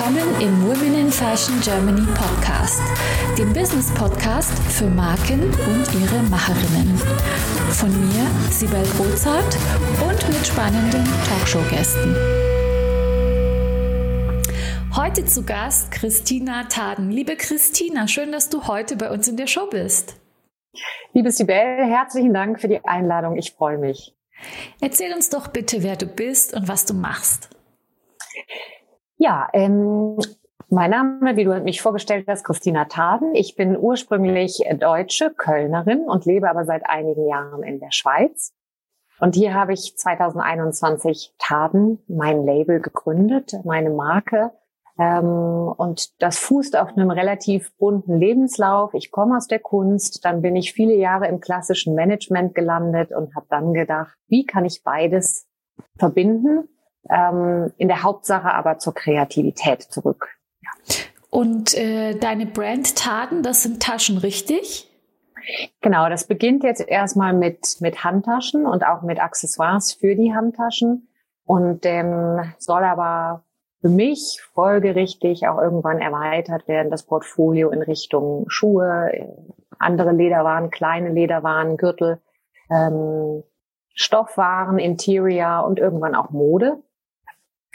willkommen 0.00 0.40
im 0.40 0.66
Women 0.66 0.98
in 0.98 1.12
Fashion 1.12 1.60
Germany 1.60 2.06
Podcast, 2.14 2.80
dem 3.36 3.52
Business 3.52 3.92
Podcast 3.92 4.58
für 4.70 4.86
Marken 4.86 5.42
und 5.42 5.94
ihre 6.00 6.22
Macherinnen. 6.22 6.96
Von 7.72 7.90
mir, 8.08 8.26
Sibel 8.50 8.82
Rozart 8.98 9.58
und 10.02 10.28
mit 10.28 10.46
spannenden 10.46 11.04
Talkshow-Gästen. 11.28 12.16
Heute 14.96 15.26
zu 15.26 15.44
Gast 15.44 15.90
Christina 15.90 16.64
Taden. 16.64 17.10
Liebe 17.10 17.36
Christina, 17.36 18.08
schön, 18.08 18.32
dass 18.32 18.48
du 18.48 18.66
heute 18.68 18.96
bei 18.96 19.10
uns 19.10 19.28
in 19.28 19.36
der 19.36 19.48
Show 19.48 19.66
bist. 19.66 20.18
Liebe 21.12 21.30
Sibel, 21.30 21.56
herzlichen 21.56 22.32
Dank 22.32 22.58
für 22.58 22.68
die 22.68 22.82
Einladung. 22.86 23.36
Ich 23.36 23.52
freue 23.52 23.76
mich. 23.76 24.14
Erzähl 24.80 25.12
uns 25.12 25.28
doch 25.28 25.48
bitte, 25.48 25.82
wer 25.82 25.96
du 25.96 26.06
bist 26.06 26.54
und 26.54 26.68
was 26.68 26.86
du 26.86 26.94
machst. 26.94 27.50
Ja, 29.22 29.50
ähm, 29.52 30.16
mein 30.70 30.92
Name, 30.92 31.36
wie 31.36 31.44
du 31.44 31.60
mich 31.60 31.82
vorgestellt 31.82 32.24
hast, 32.26 32.42
Christina 32.42 32.86
Taden. 32.86 33.34
Ich 33.34 33.54
bin 33.54 33.76
ursprünglich 33.76 34.62
Deutsche, 34.78 35.28
Kölnerin 35.36 36.08
und 36.08 36.24
lebe 36.24 36.48
aber 36.48 36.64
seit 36.64 36.88
einigen 36.88 37.28
Jahren 37.28 37.62
in 37.62 37.80
der 37.80 37.92
Schweiz. 37.92 38.54
Und 39.18 39.34
hier 39.34 39.52
habe 39.52 39.74
ich 39.74 39.94
2021 39.94 41.34
Taden, 41.38 41.98
mein 42.08 42.46
Label 42.46 42.80
gegründet, 42.80 43.52
meine 43.62 43.90
Marke. 43.90 44.52
Ähm, 44.98 45.74
und 45.76 46.22
das 46.22 46.38
fußt 46.38 46.78
auf 46.78 46.96
einem 46.96 47.10
relativ 47.10 47.76
bunten 47.76 48.18
Lebenslauf. 48.18 48.94
Ich 48.94 49.10
komme 49.10 49.36
aus 49.36 49.48
der 49.48 49.58
Kunst, 49.58 50.24
dann 50.24 50.40
bin 50.40 50.56
ich 50.56 50.72
viele 50.72 50.94
Jahre 50.94 51.28
im 51.28 51.40
klassischen 51.40 51.94
Management 51.94 52.54
gelandet 52.54 53.12
und 53.12 53.36
habe 53.36 53.46
dann 53.50 53.74
gedacht, 53.74 54.16
wie 54.28 54.46
kann 54.46 54.64
ich 54.64 54.82
beides 54.82 55.46
verbinden? 55.98 56.70
Ähm, 57.10 57.72
in 57.76 57.88
der 57.88 58.02
Hauptsache 58.02 58.52
aber 58.52 58.78
zur 58.78 58.94
Kreativität 58.94 59.82
zurück. 59.82 60.28
Ja. 60.60 60.70
Und 61.30 61.74
äh, 61.74 62.14
deine 62.14 62.46
Brand 62.46 62.96
Taten, 62.96 63.42
das 63.42 63.62
sind 63.62 63.82
Taschen, 63.82 64.18
richtig? 64.18 64.88
Genau, 65.80 66.08
das 66.08 66.26
beginnt 66.26 66.64
jetzt 66.64 66.86
erstmal 66.86 67.32
mit, 67.32 67.76
mit 67.80 68.04
Handtaschen 68.04 68.66
und 68.66 68.84
auch 68.84 69.02
mit 69.02 69.20
Accessoires 69.20 69.92
für 69.92 70.14
die 70.14 70.34
Handtaschen 70.34 71.08
und 71.44 71.86
ähm, 71.86 72.52
soll 72.58 72.84
aber 72.84 73.44
für 73.80 73.88
mich 73.88 74.40
folgerichtig 74.52 75.48
auch 75.48 75.58
irgendwann 75.58 75.98
erweitert 75.98 76.68
werden, 76.68 76.90
das 76.90 77.04
Portfolio 77.04 77.70
in 77.70 77.82
Richtung 77.82 78.44
Schuhe, 78.48 79.10
andere 79.78 80.12
Lederwaren, 80.12 80.70
kleine 80.70 81.08
Lederwaren, 81.10 81.78
Gürtel, 81.78 82.20
ähm, 82.70 83.42
Stoffwaren, 83.94 84.78
Interior 84.78 85.64
und 85.64 85.78
irgendwann 85.78 86.14
auch 86.14 86.30
Mode 86.30 86.82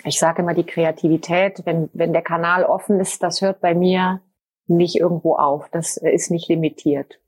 ich 0.05 0.19
sage 0.19 0.41
immer, 0.41 0.53
die 0.53 0.65
Kreativität, 0.65 1.61
wenn, 1.65 1.89
wenn 1.93 2.13
der 2.13 2.21
Kanal 2.21 2.63
offen 2.63 2.99
ist, 2.99 3.23
das 3.23 3.41
hört 3.41 3.61
bei 3.61 3.73
mir 3.73 4.21
nicht 4.67 4.95
irgendwo 4.95 5.35
auf. 5.35 5.69
Das 5.71 5.97
ist 5.97 6.31
nicht 6.31 6.47
limitiert. 6.47 7.19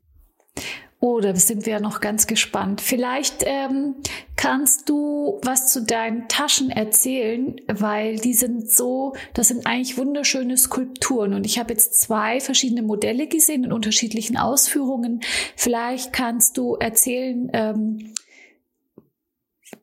Oh, 1.00 1.20
da 1.20 1.32
sind 1.36 1.64
wir 1.64 1.74
ja 1.74 1.80
noch 1.80 2.00
ganz 2.00 2.26
gespannt. 2.26 2.80
Vielleicht 2.80 3.44
ähm, 3.46 3.94
kannst 4.34 4.88
du 4.88 5.38
was 5.44 5.72
zu 5.72 5.84
deinen 5.84 6.26
Taschen 6.26 6.70
erzählen, 6.70 7.60
weil 7.68 8.16
die 8.16 8.34
sind 8.34 8.68
so, 8.68 9.14
das 9.32 9.46
sind 9.48 9.64
eigentlich 9.64 9.96
wunderschöne 9.96 10.56
Skulpturen. 10.56 11.34
Und 11.34 11.46
ich 11.46 11.60
habe 11.60 11.72
jetzt 11.72 12.00
zwei 12.00 12.40
verschiedene 12.40 12.82
Modelle 12.82 13.28
gesehen 13.28 13.62
in 13.62 13.72
unterschiedlichen 13.72 14.36
Ausführungen. 14.36 15.20
Vielleicht 15.54 16.12
kannst 16.12 16.58
du 16.58 16.74
erzählen, 16.74 17.48
ähm, 17.52 18.14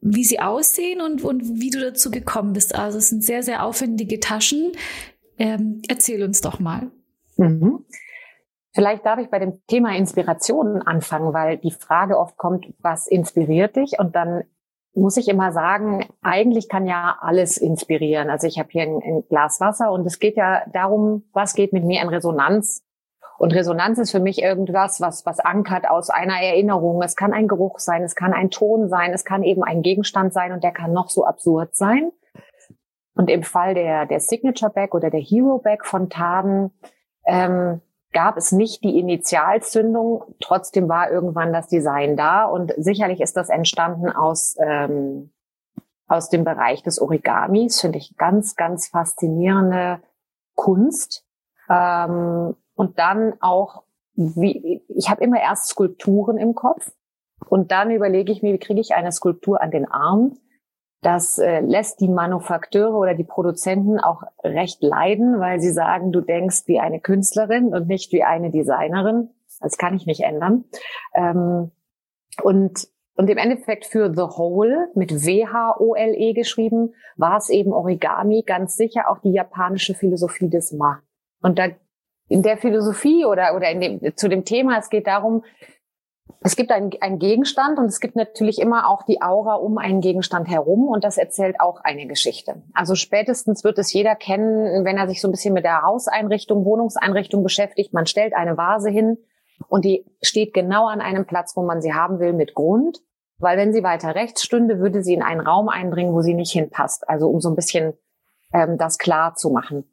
wie 0.02 0.23
sie 0.23 0.39
aussehen 0.39 1.02
und, 1.02 1.23
und 1.23 1.59
wie 1.59 1.69
du 1.69 1.80
dazu 1.80 2.11
gekommen 2.11 2.53
bist. 2.53 2.75
Also 2.75 2.97
es 2.97 3.09
sind 3.09 3.23
sehr, 3.23 3.44
sehr 3.44 3.64
aufwendige 3.64 4.19
Taschen. 4.19 4.72
Ähm, 5.38 5.81
erzähl 5.88 6.23
uns 6.23 6.41
doch 6.41 6.59
mal. 6.59 6.91
Mhm. 7.38 7.86
Vielleicht 8.73 9.06
darf 9.06 9.19
ich 9.19 9.30
bei 9.30 9.39
dem 9.39 9.66
Thema 9.67 9.95
Inspirationen 9.95 10.81
anfangen, 10.81 11.34
weil 11.34 11.57
die 11.57 11.72
Frage 11.72 12.19
oft 12.19 12.38
kommt, 12.38 12.74
was 12.79 13.07
inspiriert 13.07 13.78
dich? 13.78 14.00
Und 14.00 14.16
dann 14.16 14.44
muss 14.94 15.18
ich 15.18 15.28
immer 15.28 15.51
sagen, 15.51 16.06
eigentlich 16.22 16.69
kann 16.69 16.85
ja 16.85 17.18
alles 17.19 17.57
inspirieren. 17.57 18.29
Also 18.29 18.47
ich 18.47 18.59
habe 18.59 18.69
hier 18.72 18.84
ein, 18.84 19.01
ein 19.03 19.24
Glas 19.28 19.59
Wasser 19.59 19.91
und 19.91 20.06
es 20.06 20.19
geht 20.19 20.38
ja 20.38 20.63
darum, 20.74 21.24
was 21.34 21.53
geht 21.53 21.74
mit 21.74 21.84
mir 21.84 22.01
in 22.01 22.09
Resonanz 22.09 22.84
und 23.45 23.53
Resonanz 23.53 24.00
ist 24.00 24.09
für 24.09 24.19
mich 24.19 24.41
irgendwas, 24.41 25.01
was, 25.01 25.23
was 25.28 25.39
ankert 25.39 25.88
aus 25.88 26.09
einer 26.09 26.41
Erinnerung. 26.41 27.03
Es 27.03 27.16
kann 27.16 27.31
ein 27.31 27.47
Geruch 27.47 27.78
sein, 27.78 28.01
es 28.01 28.16
kann 28.16 28.33
ein 28.33 28.50
Ton 28.50 28.89
sein, 28.89 29.13
es 29.13 29.23
kann 29.23 29.44
eben 29.44 29.63
ein 29.63 29.83
Gegenstand 29.83 30.33
sein 30.33 30.51
und 30.51 30.63
der 30.63 30.72
kann 30.72 30.94
noch 30.94 31.11
so 31.11 31.25
absurd 31.25 31.75
sein. 31.75 32.11
Und 33.13 33.29
im 33.29 33.44
Fall 33.44 33.75
der, 33.75 34.07
der 34.07 34.19
Signature 34.19 34.72
Bag 34.72 34.95
oder 34.95 35.11
der 35.11 35.19
Hero 35.19 35.59
Bag 35.59 35.85
von 35.85 36.09
Taden 36.09 36.72
ähm, 37.28 37.81
gab 38.13 38.35
es 38.35 38.51
nicht 38.51 38.83
die 38.83 38.97
Initialzündung. 38.97 40.23
Trotzdem 40.39 40.89
war 40.89 41.12
irgendwann 41.12 41.53
das 41.53 41.67
Design 41.67 42.17
da 42.17 42.45
und 42.45 42.73
sicherlich 42.77 43.22
ist 43.22 43.38
das 43.38 43.50
entstanden 43.50 44.09
aus 44.09 44.56
ähm, 44.57 45.29
aus 46.07 46.29
dem 46.29 46.45
Bereich 46.45 46.81
des 46.81 47.00
Origamis. 47.00 47.79
Finde 47.79 48.00
ich 48.00 48.17
ganz, 48.17 48.56
ganz 48.56 48.88
faszinierende 48.88 50.01
Kunst. 50.56 51.23
Ähm, 51.69 52.56
und 52.75 53.00
dann 53.00 53.34
auch, 53.40 53.84
wie, 54.13 54.84
ich 54.88 55.09
habe 55.09 55.24
immer 55.24 55.41
erst 55.41 55.68
Skulpturen 55.68 56.38
im 56.38 56.56
Kopf 56.56 56.91
und 57.50 57.72
dann 57.72 57.91
überlege 57.91 58.31
ich 58.31 58.41
mir, 58.41 58.53
wie 58.53 58.59
kriege 58.59 58.80
ich 58.80 58.96
eine 58.96 59.12
Skulptur 59.12 59.62
an 59.62 59.72
den 59.72 59.90
Arm. 59.90 60.38
Das 61.02 61.38
äh, 61.38 61.59
lässt 61.59 62.00
die 62.00 62.08
Manufakteure 62.08 62.97
oder 62.97 63.13
die 63.13 63.24
Produzenten 63.24 64.00
auch 64.00 64.24
recht 64.44 64.81
leiden, 64.81 65.40
weil 65.40 65.59
sie 65.59 65.72
sagen, 65.72 66.12
du 66.12 66.22
denkst 66.22 66.63
wie 66.66 66.80
eine 66.80 67.00
Künstlerin 67.00 67.74
und 67.74 67.88
nicht 67.88 68.12
wie 68.12 68.24
eine 68.24 68.50
Designerin. 68.50 69.30
Das 69.59 69.78
kann 69.78 69.96
ich 69.96 70.06
nicht 70.06 70.22
ändern. 70.22 70.66
Ähm, 71.13 71.72
und 72.42 72.88
und 73.18 73.30
im 73.30 73.38
Endeffekt 73.38 73.86
für 73.86 74.09
The 74.13 74.24
Whole 74.24 74.90
mit 74.94 75.25
W-H-O-L-E 75.25 76.34
geschrieben, 76.34 76.94
war 77.16 77.38
es 77.38 77.50
eben 77.50 77.72
Origami, 77.72 78.44
ganz 78.46 78.75
sicher 78.75 79.09
auch 79.09 79.19
die 79.19 79.31
japanische 79.31 79.94
Philosophie 79.94 80.50
des 80.50 80.74
Ma. 80.74 81.00
Und 81.42 81.57
da 81.57 81.68
in 82.28 82.41
der 82.41 82.58
Philosophie 82.58 83.25
oder, 83.25 83.56
oder 83.56 83.69
in 83.69 83.81
dem, 83.81 84.18
zu 84.18 84.28
dem 84.28 84.46
Thema, 84.46 84.78
es 84.78 84.90
geht 84.90 85.08
darum, 85.08 85.44
es 86.41 86.56
gibt 86.56 86.72
einen, 86.72 86.91
einen 87.02 87.19
Gegenstand 87.19 87.80
und 87.80 87.86
es 87.86 88.00
gibt 88.00 88.16
natürlich 88.16 88.59
immer 88.59 88.88
auch 88.88 89.03
die 89.03 89.22
Aura 89.22 89.56
um 89.56 89.78
einen 89.78 90.02
Gegenstand 90.02 90.47
herum 90.47 90.88
und 90.88 91.03
das 91.03 91.18
erzählt 91.18 91.59
auch 91.59 91.81
eine 91.84 92.08
Geschichte. 92.08 92.63
Also 92.74 92.96
spätestens 92.96 93.63
wird 93.63 93.80
es 93.80 93.94
jeder 93.94 94.16
kennen, 94.16 94.86
wenn 94.86 94.97
er 94.97 95.08
sich 95.08 95.22
so 95.22 95.28
ein 95.28 95.31
bisschen 95.31 95.53
mit 95.53 95.63
der 95.63 95.81
Hauseinrichtung, 95.81 96.66
Wohnungseinrichtung 96.66 97.44
beschäftigt. 97.44 97.94
Man 97.94 98.06
stellt 98.06 98.36
eine 98.36 98.57
Vase 98.57 98.90
hin 98.90 99.18
und 99.68 99.86
die 99.86 100.06
steht 100.22 100.53
genau 100.53 100.88
an 100.88 101.02
einem 101.02 101.25
Platz, 101.25 101.56
wo 101.56 101.63
man 101.63 101.81
sie 101.81 101.94
haben 101.94 102.19
will, 102.19 102.34
mit 102.34 102.53
Grund. 102.53 103.00
Weil 103.38 103.57
wenn 103.57 103.74
sie 103.74 103.84
weiter 103.84 104.16
rechts 104.16 104.44
stünde, 104.44 104.80
würde 104.80 105.02
sie 105.02 105.13
in 105.13 105.24
einen 105.24 105.42
Raum 105.42 105.68
eindringen, 105.68 106.13
wo 106.13 106.22
sie 106.22 106.34
nicht 106.34 106.53
hinpasst. 106.53 107.09
Also 107.09 107.28
um 107.28 107.42
so 107.42 107.50
ein 107.50 107.56
bisschen 107.56 107.94
ähm, 108.53 108.78
das 108.78 108.97
klar 108.97 109.36
zu 109.36 109.50
machen. 109.50 109.84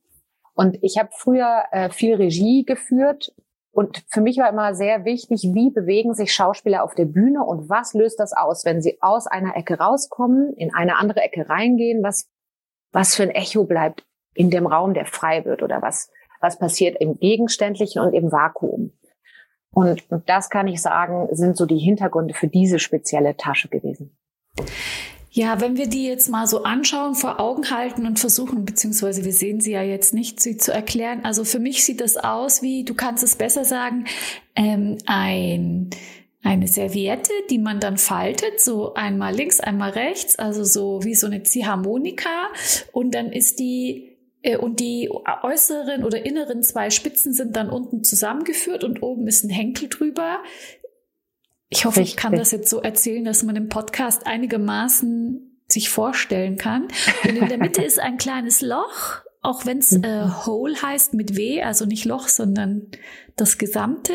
Und 0.55 0.79
ich 0.83 0.99
habe 0.99 1.11
früher 1.13 1.65
äh, 1.71 1.91
viel 1.91 2.15
Regie 2.15 2.65
geführt 2.65 3.33
und 3.73 4.05
für 4.09 4.21
mich 4.21 4.37
war 4.37 4.51
immer 4.51 4.75
sehr 4.75 5.07
wichtig, 5.07 5.49
wie 5.55 5.71
bewegen 5.71 6.13
sich 6.13 6.33
Schauspieler 6.35 6.85
auf 6.85 6.95
der 6.95 7.07
Bühne 7.07 7.43
und 7.43 7.71
was 7.71 7.95
löst 7.95 8.21
das 8.21 8.35
aus, 8.35 8.67
wenn 8.67 8.83
sie 8.83 8.99
aus 9.01 9.27
einer 9.27 9.57
Ecke 9.57 9.79
rauskommen, 9.79 10.53
in 10.55 10.75
eine 10.75 10.99
andere 10.99 11.21
Ecke 11.21 11.49
reingehen, 11.49 12.03
was, 12.03 12.29
was 12.93 13.15
für 13.15 13.23
ein 13.23 13.31
Echo 13.31 13.65
bleibt 13.65 14.05
in 14.35 14.51
dem 14.51 14.67
Raum, 14.67 14.93
der 14.93 15.07
frei 15.07 15.47
wird 15.47 15.63
oder 15.63 15.81
was, 15.81 16.11
was 16.41 16.59
passiert 16.59 17.01
im 17.01 17.19
Gegenständlichen 17.19 18.03
und 18.03 18.13
im 18.13 18.31
Vakuum. 18.31 18.93
Und, 19.71 20.11
und 20.11 20.29
das 20.29 20.51
kann 20.51 20.69
ich 20.69 20.83
sagen, 20.83 21.29
sind 21.33 21.57
so 21.57 21.65
die 21.65 21.79
Hintergründe 21.79 22.35
für 22.35 22.49
diese 22.49 22.79
spezielle 22.79 23.39
Tasche 23.39 23.69
gewesen. 23.69 24.19
Ja, 25.35 25.63
wenn 25.63 25.79
wir 25.79 25.87
die 25.87 26.07
jetzt 26.07 26.29
mal 26.29 26.47
so 26.47 26.63
anschauen, 26.63 27.15
vor 27.15 27.41
Augen 27.41 27.71
halten 27.71 28.05
und 28.05 28.21
versuchen, 28.21 28.67
beziehungsweise 28.67 29.25
wir 29.25 29.33
sehen 29.33 29.61
sie 29.61 29.73
ja 29.73 29.83
jetzt 29.83 30.13
nicht, 30.13 30.41
sie 30.41 30.59
zu 30.59 30.73
erklären. 30.73 31.25
Also 31.25 31.45
für 31.45 31.59
mich 31.59 31.85
sieht 31.85 32.03
das 32.03 32.19
aus 32.19 32.61
wie, 32.61 32.85
du 32.85 32.93
kannst 32.93 33.25
es 33.25 33.37
besser 33.37 33.65
sagen, 33.65 34.05
ähm, 34.55 34.99
ein 35.07 35.89
eine 36.45 36.67
Serviette, 36.67 37.31
die 37.51 37.59
man 37.59 37.79
dann 37.79 37.99
faltet, 37.99 38.61
so 38.61 38.95
einmal 38.95 39.33
links, 39.33 39.61
einmal 39.61 39.91
rechts, 39.91 40.37
also 40.37 40.65
so 40.65 41.05
wie 41.05 41.15
so 41.15 41.29
eine 41.29 41.45
Ziehharmonika. 41.45 42.49
Und 42.91 43.15
dann 43.15 43.33
ist 43.33 43.61
die 43.61 44.17
äh, 44.43 44.57
und 44.57 44.81
die 44.81 45.09
äußeren 45.43 46.05
oder 46.05 46.27
inneren 46.27 46.63
zwei 46.63 46.91
Spitzen 46.91 47.33
sind 47.33 47.57
dann 47.57 47.71
unten 47.71 48.05
zusammengeführt 48.05 48.85
und 48.85 49.03
oben 49.03 49.29
ist 49.29 49.45
ein 49.45 49.51
Henkel 49.51 49.89
drüber. 49.89 50.43
Ich 51.73 51.87
hoffe, 51.87 52.01
Richtig. 52.01 52.17
ich 52.17 52.21
kann 52.21 52.35
das 52.37 52.51
jetzt 52.51 52.69
so 52.69 52.83
erzählen, 52.83 53.25
dass 53.25 53.43
man 53.45 53.57
im 53.57 53.71
Podcast 53.71 54.27
einigermaßen 54.27 55.59
sich 55.69 55.89
vorstellen 55.89 56.59
kann. 56.59 56.89
Und 57.25 57.31
in 57.37 57.49
der 57.49 57.57
Mitte 57.57 57.83
ist 57.85 57.99
ein 57.99 58.19
kleines 58.19 58.61
Loch, 58.61 59.23
auch 59.41 59.65
wenn 59.65 59.79
es 59.79 59.91
äh, 59.93 60.29
Hole 60.45 60.75
heißt 60.83 61.15
mit 61.15 61.35
W, 61.35 61.63
also 61.63 61.87
nicht 61.87 62.05
Loch, 62.05 62.29
sondern 62.29 62.89
das 63.37 63.57
Gesamte. 63.57 64.13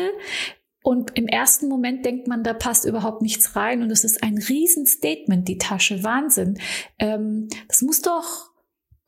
Und 0.84 1.18
im 1.18 1.26
ersten 1.26 1.68
Moment 1.68 2.06
denkt 2.06 2.28
man, 2.28 2.44
da 2.44 2.54
passt 2.54 2.84
überhaupt 2.84 3.22
nichts 3.22 3.56
rein. 3.56 3.82
Und 3.82 3.90
es 3.90 4.04
ist 4.04 4.22
ein 4.22 4.38
Riesenstatement, 4.38 5.48
die 5.48 5.58
Tasche. 5.58 6.04
Wahnsinn. 6.04 6.60
Ähm, 7.00 7.48
das 7.66 7.82
muss 7.82 8.02
doch 8.02 8.52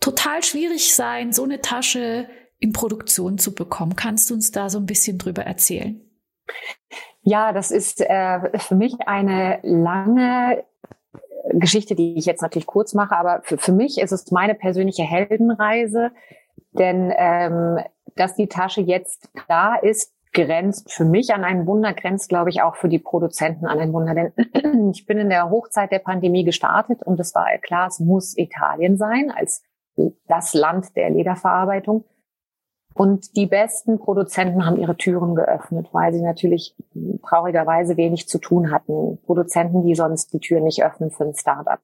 total 0.01 0.43
schwierig 0.43 0.93
sein, 0.93 1.33
so 1.33 1.45
eine 1.45 1.61
Tasche 1.61 2.29
in 2.59 2.73
Produktion 2.73 3.39
zu 3.39 3.55
bekommen. 3.55 3.95
Kannst 3.95 4.29
du 4.29 4.35
uns 4.35 4.51
da 4.51 4.69
so 4.69 4.79
ein 4.79 4.87
bisschen 4.87 5.19
drüber 5.19 5.45
erzählen? 5.45 6.01
Ja, 7.23 7.53
das 7.53 7.71
ist 7.71 8.01
äh, 8.01 8.59
für 8.59 8.75
mich 8.75 8.95
eine 9.07 9.59
lange 9.63 10.65
Geschichte, 11.53 11.95
die 11.95 12.17
ich 12.17 12.27
jetzt 12.27 12.43
natürlich 12.43 12.67
kurz 12.67 12.95
mache, 12.95 13.17
aber 13.17 13.41
für, 13.43 13.59
für 13.59 13.73
mich 13.73 13.99
ist 13.99 14.13
es 14.13 14.31
meine 14.31 14.55
persönliche 14.55 15.03
Heldenreise, 15.03 16.13
denn 16.73 17.13
ähm, 17.17 17.79
dass 18.17 18.35
die 18.35 18.49
Tasche 18.49 18.81
jetzt 18.81 19.31
da 19.49 19.75
ist, 19.77 20.15
grenzt 20.33 20.93
für 20.93 21.05
mich 21.05 21.35
an 21.35 21.45
ein 21.45 21.67
Wunder, 21.67 21.93
grenzt, 21.93 22.29
glaube 22.29 22.51
ich, 22.51 22.63
auch 22.63 22.77
für 22.77 22.89
die 22.89 22.99
Produzenten 22.99 23.67
an 23.67 23.81
ein 23.81 23.93
Wunder. 23.93 24.15
Denn 24.15 24.91
ich 24.93 25.07
bin 25.07 25.19
in 25.19 25.29
der 25.29 25.51
Hochzeit 25.51 25.91
der 25.91 25.99
Pandemie 25.99 26.45
gestartet 26.45 27.03
und 27.03 27.19
es 27.19 27.35
war 27.35 27.47
klar, 27.59 27.89
es 27.89 27.99
muss 27.99 28.37
Italien 28.37 28.97
sein 28.97 29.31
als 29.31 29.63
das 30.29 30.55
Land 30.55 30.97
der 30.97 31.11
Lederverarbeitung. 31.11 32.05
Und 32.95 33.37
die 33.37 33.47
besten 33.47 33.99
Produzenten 33.99 34.67
haben 34.67 34.77
ihre 34.77 34.97
Türen 34.97 35.35
geöffnet, 35.35 35.89
weil 35.93 36.13
sie 36.13 36.23
natürlich 36.23 36.75
traurigerweise 37.27 37.97
wenig 37.97 38.29
zu 38.29 38.39
tun 38.39 38.71
hatten. 38.71 39.19
Produzenten, 39.25 39.85
die 39.85 39.95
sonst 39.95 40.33
die 40.33 40.41
Tür 40.41 40.61
nicht 40.61 40.85
öffnen 40.85 41.11
für 41.11 41.25
ein 41.25 41.35
Startup. 41.35 41.81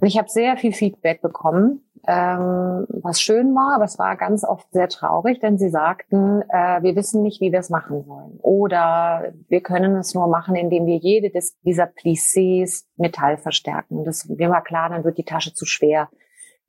Und 0.00 0.08
ich 0.08 0.18
habe 0.18 0.28
sehr 0.28 0.56
viel 0.56 0.72
Feedback 0.72 1.22
bekommen, 1.22 1.80
ähm, 2.06 2.86
was 2.88 3.20
schön 3.20 3.54
war, 3.54 3.76
aber 3.76 3.84
es 3.84 3.98
war 3.98 4.16
ganz 4.16 4.44
oft 4.44 4.70
sehr 4.72 4.88
traurig, 4.88 5.40
denn 5.40 5.56
sie 5.56 5.70
sagten, 5.70 6.42
äh, 6.48 6.82
wir 6.82 6.96
wissen 6.96 7.22
nicht, 7.22 7.40
wie 7.40 7.52
wir 7.52 7.60
es 7.60 7.70
machen 7.70 8.04
sollen. 8.04 8.38
Oder 8.42 9.32
wir 9.48 9.62
können 9.62 9.96
es 9.96 10.14
nur 10.14 10.26
machen, 10.26 10.56
indem 10.56 10.84
wir 10.86 10.96
jede 10.96 11.30
des, 11.30 11.58
dieser 11.60 11.84
Plissés 11.84 12.84
Metall 12.96 13.38
verstärken. 13.38 14.04
Das 14.04 14.28
mir 14.28 14.50
war 14.50 14.62
klar, 14.62 14.90
dann 14.90 15.04
wird 15.04 15.16
die 15.16 15.24
Tasche 15.24 15.54
zu 15.54 15.64
schwer. 15.64 16.10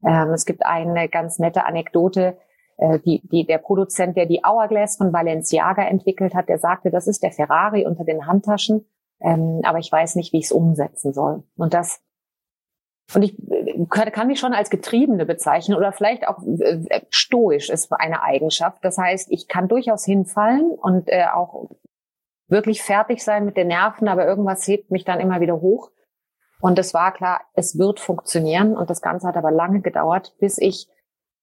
Ähm, 0.05 0.29
es 0.29 0.45
gibt 0.45 0.65
eine 0.65 1.09
ganz 1.09 1.39
nette 1.39 1.65
Anekdote, 1.65 2.37
äh, 2.77 2.99
die, 2.99 3.21
die, 3.27 3.45
der 3.45 3.57
Produzent, 3.57 4.17
der 4.17 4.25
die 4.25 4.41
Hourglass 4.43 4.97
von 4.97 5.11
Balenciaga 5.11 5.83
entwickelt 5.83 6.33
hat, 6.33 6.49
der 6.49 6.59
sagte, 6.59 6.91
das 6.91 7.07
ist 7.07 7.23
der 7.23 7.31
Ferrari 7.31 7.85
unter 7.85 8.03
den 8.03 8.27
Handtaschen, 8.27 8.85
ähm, 9.21 9.61
aber 9.63 9.79
ich 9.79 9.91
weiß 9.91 10.15
nicht, 10.15 10.33
wie 10.33 10.39
ich 10.39 10.45
es 10.45 10.51
umsetzen 10.51 11.13
soll. 11.13 11.43
Und 11.55 11.73
das 11.73 12.01
und 13.13 13.21
ich 13.21 13.37
äh, 13.51 13.85
kann 14.11 14.27
mich 14.27 14.39
schon 14.39 14.53
als 14.53 14.69
Getriebene 14.69 15.25
bezeichnen 15.25 15.77
oder 15.77 15.91
vielleicht 15.91 16.27
auch 16.27 16.41
äh, 16.43 17.01
stoisch 17.09 17.69
ist 17.69 17.91
eine 17.91 18.23
Eigenschaft. 18.23 18.83
Das 18.83 18.97
heißt, 18.97 19.31
ich 19.31 19.47
kann 19.47 19.67
durchaus 19.67 20.05
hinfallen 20.05 20.71
und 20.71 21.07
äh, 21.07 21.25
auch 21.33 21.69
wirklich 22.47 22.81
fertig 22.81 23.23
sein 23.23 23.45
mit 23.45 23.57
den 23.57 23.67
Nerven, 23.67 24.07
aber 24.07 24.25
irgendwas 24.25 24.67
hebt 24.67 24.91
mich 24.91 25.05
dann 25.05 25.19
immer 25.19 25.39
wieder 25.39 25.61
hoch. 25.61 25.91
Und 26.61 26.79
es 26.79 26.93
war 26.93 27.13
klar, 27.13 27.41
es 27.53 27.77
wird 27.77 27.99
funktionieren. 27.99 28.75
Und 28.75 28.89
das 28.89 29.01
Ganze 29.01 29.27
hat 29.27 29.37
aber 29.37 29.51
lange 29.51 29.81
gedauert, 29.81 30.35
bis 30.39 30.57
ich 30.57 30.87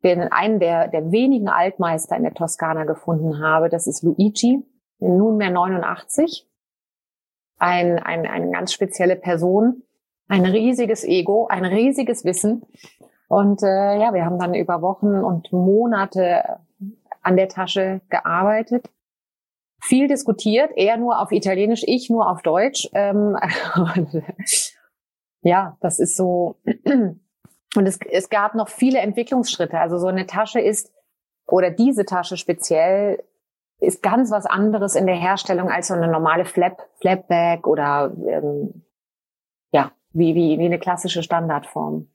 einen 0.04 0.58
der, 0.58 0.88
der 0.88 1.12
wenigen 1.12 1.48
Altmeister 1.48 2.16
in 2.16 2.24
der 2.24 2.34
Toskana 2.34 2.84
gefunden 2.84 3.40
habe. 3.40 3.68
Das 3.68 3.86
ist 3.86 4.02
Luigi, 4.02 4.64
nunmehr 4.98 5.50
89. 5.50 6.48
Ein, 7.58 7.98
ein, 7.98 8.26
eine 8.26 8.50
ganz 8.50 8.72
spezielle 8.72 9.16
Person, 9.16 9.84
ein 10.28 10.44
riesiges 10.44 11.04
Ego, 11.04 11.46
ein 11.46 11.64
riesiges 11.64 12.24
Wissen. 12.24 12.62
Und 13.28 13.62
äh, 13.62 14.00
ja, 14.00 14.12
wir 14.12 14.24
haben 14.24 14.38
dann 14.38 14.54
über 14.54 14.82
Wochen 14.82 15.14
und 15.14 15.52
Monate 15.52 16.58
an 17.22 17.36
der 17.36 17.48
Tasche 17.48 18.00
gearbeitet. 18.08 18.90
Viel 19.80 20.08
diskutiert, 20.08 20.70
er 20.76 20.96
nur 20.96 21.20
auf 21.20 21.32
Italienisch, 21.32 21.82
ich 21.86 22.10
nur 22.10 22.30
auf 22.30 22.42
Deutsch. 22.42 22.88
Ähm, 22.94 23.36
ja, 25.42 25.76
das 25.80 25.98
ist 25.98 26.16
so 26.16 26.56
und 27.76 27.86
es, 27.86 27.98
es 28.10 28.28
gab 28.28 28.54
noch 28.54 28.68
viele 28.68 28.98
Entwicklungsschritte. 28.98 29.78
Also 29.78 29.98
so 29.98 30.08
eine 30.08 30.26
Tasche 30.26 30.60
ist, 30.60 30.92
oder 31.46 31.70
diese 31.70 32.04
Tasche 32.04 32.36
speziell, 32.36 33.22
ist 33.78 34.02
ganz 34.02 34.30
was 34.30 34.46
anderes 34.46 34.94
in 34.94 35.06
der 35.06 35.16
Herstellung 35.16 35.68
als 35.68 35.88
so 35.88 35.94
eine 35.94 36.06
normale 36.06 36.44
Flap, 36.44 36.88
Flapback 37.00 37.66
oder 37.66 38.12
ähm, 38.26 38.84
ja, 39.72 39.92
wie, 40.12 40.34
wie, 40.34 40.58
wie 40.58 40.66
eine 40.66 40.78
klassische 40.78 41.22
Standardform. 41.22 42.08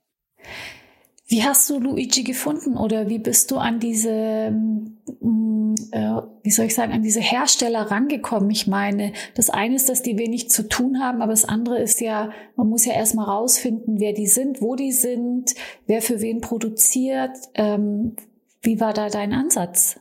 Wie 1.29 1.43
hast 1.43 1.69
du 1.69 1.79
Luigi 1.79 2.23
gefunden 2.23 2.77
oder 2.77 3.09
wie 3.09 3.19
bist 3.19 3.51
du 3.51 3.57
an 3.57 3.81
diese, 3.81 4.49
mm, 4.49 5.75
äh, 5.91 6.21
wie 6.41 6.49
soll 6.49 6.67
ich 6.67 6.75
sagen, 6.75 6.93
an 6.93 7.01
diese 7.01 7.19
Hersteller 7.19 7.91
rangekommen? 7.91 8.49
Ich 8.49 8.65
meine, 8.65 9.11
das 9.35 9.49
eine 9.49 9.75
ist, 9.75 9.89
dass 9.89 10.01
die 10.01 10.17
wenig 10.17 10.49
zu 10.49 10.69
tun 10.69 11.01
haben, 11.01 11.21
aber 11.21 11.33
das 11.33 11.43
andere 11.43 11.79
ist 11.79 11.99
ja, 11.99 12.29
man 12.55 12.69
muss 12.69 12.85
ja 12.85 12.93
erstmal 12.93 13.25
rausfinden, 13.25 13.99
wer 13.99 14.13
die 14.13 14.27
sind, 14.27 14.61
wo 14.61 14.75
die 14.75 14.93
sind, 14.93 15.53
wer 15.85 16.01
für 16.01 16.21
wen 16.21 16.39
produziert. 16.39 17.37
Ähm, 17.55 18.15
wie 18.61 18.79
war 18.79 18.93
da 18.93 19.09
dein 19.09 19.33
Ansatz? 19.33 19.99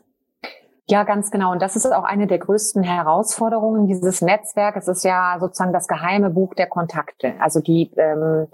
Ja, 0.89 1.03
ganz 1.03 1.33
genau. 1.33 1.51
Und 1.51 1.61
das 1.61 1.75
ist 1.75 1.87
auch 1.87 2.05
eine 2.05 2.29
der 2.29 2.39
größten 2.39 2.85
Herausforderungen 2.85 3.89
dieses 3.89 4.23
Netzwerks. 4.23 4.87
Es 4.87 4.99
ist 4.99 5.05
ja 5.05 5.39
sozusagen 5.41 5.73
das 5.73 5.89
geheime 5.89 6.31
Buch 6.31 6.55
der 6.55 6.69
Kontakte. 6.69 7.35
Also 7.41 7.59
die 7.59 7.91
ähm, 7.97 8.47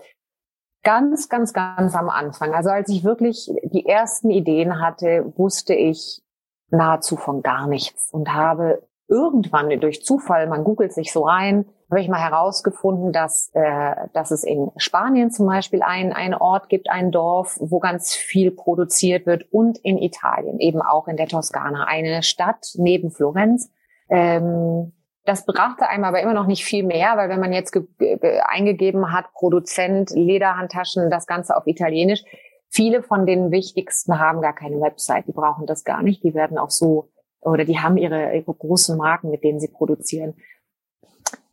ganz, 0.83 1.29
ganz, 1.29 1.53
ganz 1.53 1.95
am 1.95 2.09
Anfang. 2.09 2.55
Also 2.55 2.71
als 2.71 2.89
ich 2.89 3.05
wirklich 3.05 3.51
die 3.65 3.87
ersten 3.87 4.31
Ideen 4.31 4.81
hatte, 4.81 5.33
wusste 5.37 5.75
ich 5.75 6.23
nahezu 6.71 7.17
von 7.17 7.43
gar 7.43 7.67
nichts 7.67 8.11
und 8.11 8.33
habe 8.33 8.83
irgendwann 9.09 9.69
durch 9.81 10.05
Zufall, 10.05 10.47
man 10.49 10.65
googelt 10.65 10.93
sich 10.93 11.13
so 11.13 11.25
rein, 11.25 11.67
habe 11.91 12.01
ich 12.01 12.09
mal 12.09 12.23
herausgefunden, 12.23 13.13
dass, 13.13 13.51
äh, 13.53 13.95
dass 14.15 14.31
es 14.31 14.43
in 14.43 14.71
Spanien 14.79 15.31
zum 15.31 15.47
Beispiel 15.47 15.83
ein, 15.83 16.13
ein 16.15 16.35
Ort 16.35 16.71
gibt, 16.71 16.89
ein 16.89 17.11
Dorf, 17.11 17.59
wo 17.61 17.79
ganz 17.79 18.15
viel 18.15 18.51
produziert 18.51 19.27
wird 19.27 19.45
und 19.53 19.77
in 19.79 19.99
Italien, 19.99 20.59
eben 20.59 20.81
auch 20.81 21.09
in 21.09 21.19
der 21.19 21.29
Toskana, 21.29 21.85
eine 21.85 22.23
Stadt 22.23 22.73
neben 22.77 23.11
Florenz, 23.11 23.71
ähm, 24.09 24.93
das 25.25 25.47
brachte 25.47 25.89
einem 25.89 26.05
aber 26.05 26.21
immer 26.21 26.35
noch 26.35 26.47
nicht 26.47 26.65
viel 26.65 26.85
mehr, 26.85 27.17
weil 27.17 27.29
wenn 27.29 27.41
man 27.41 27.53
jetzt 27.53 27.77
eingegeben 28.45 29.13
hat, 29.13 29.33
Produzent, 29.35 30.11
Lederhandtaschen, 30.11 31.11
das 31.11 31.27
Ganze 31.27 31.57
auf 31.57 31.67
Italienisch, 31.67 32.25
viele 32.69 33.03
von 33.03 33.27
den 33.27 33.51
wichtigsten 33.51 34.19
haben 34.19 34.41
gar 34.41 34.55
keine 34.55 34.81
Website, 34.81 35.29
die 35.29 35.33
brauchen 35.33 35.67
das 35.67 35.85
gar 35.85 36.03
nicht, 36.03 36.25
die 36.25 36.35
werden 36.35 36.59
auch 36.59 36.71
so, 36.71 37.11
oder 37.41 37.65
die 37.65 37.79
haben 37.79 37.97
ihre, 37.97 38.35
ihre 38.35 38.55
großen 38.55 38.97
Marken, 38.97 39.31
mit 39.31 39.45
denen 39.45 39.61
sie 39.61 39.69
produzieren. 39.69 40.35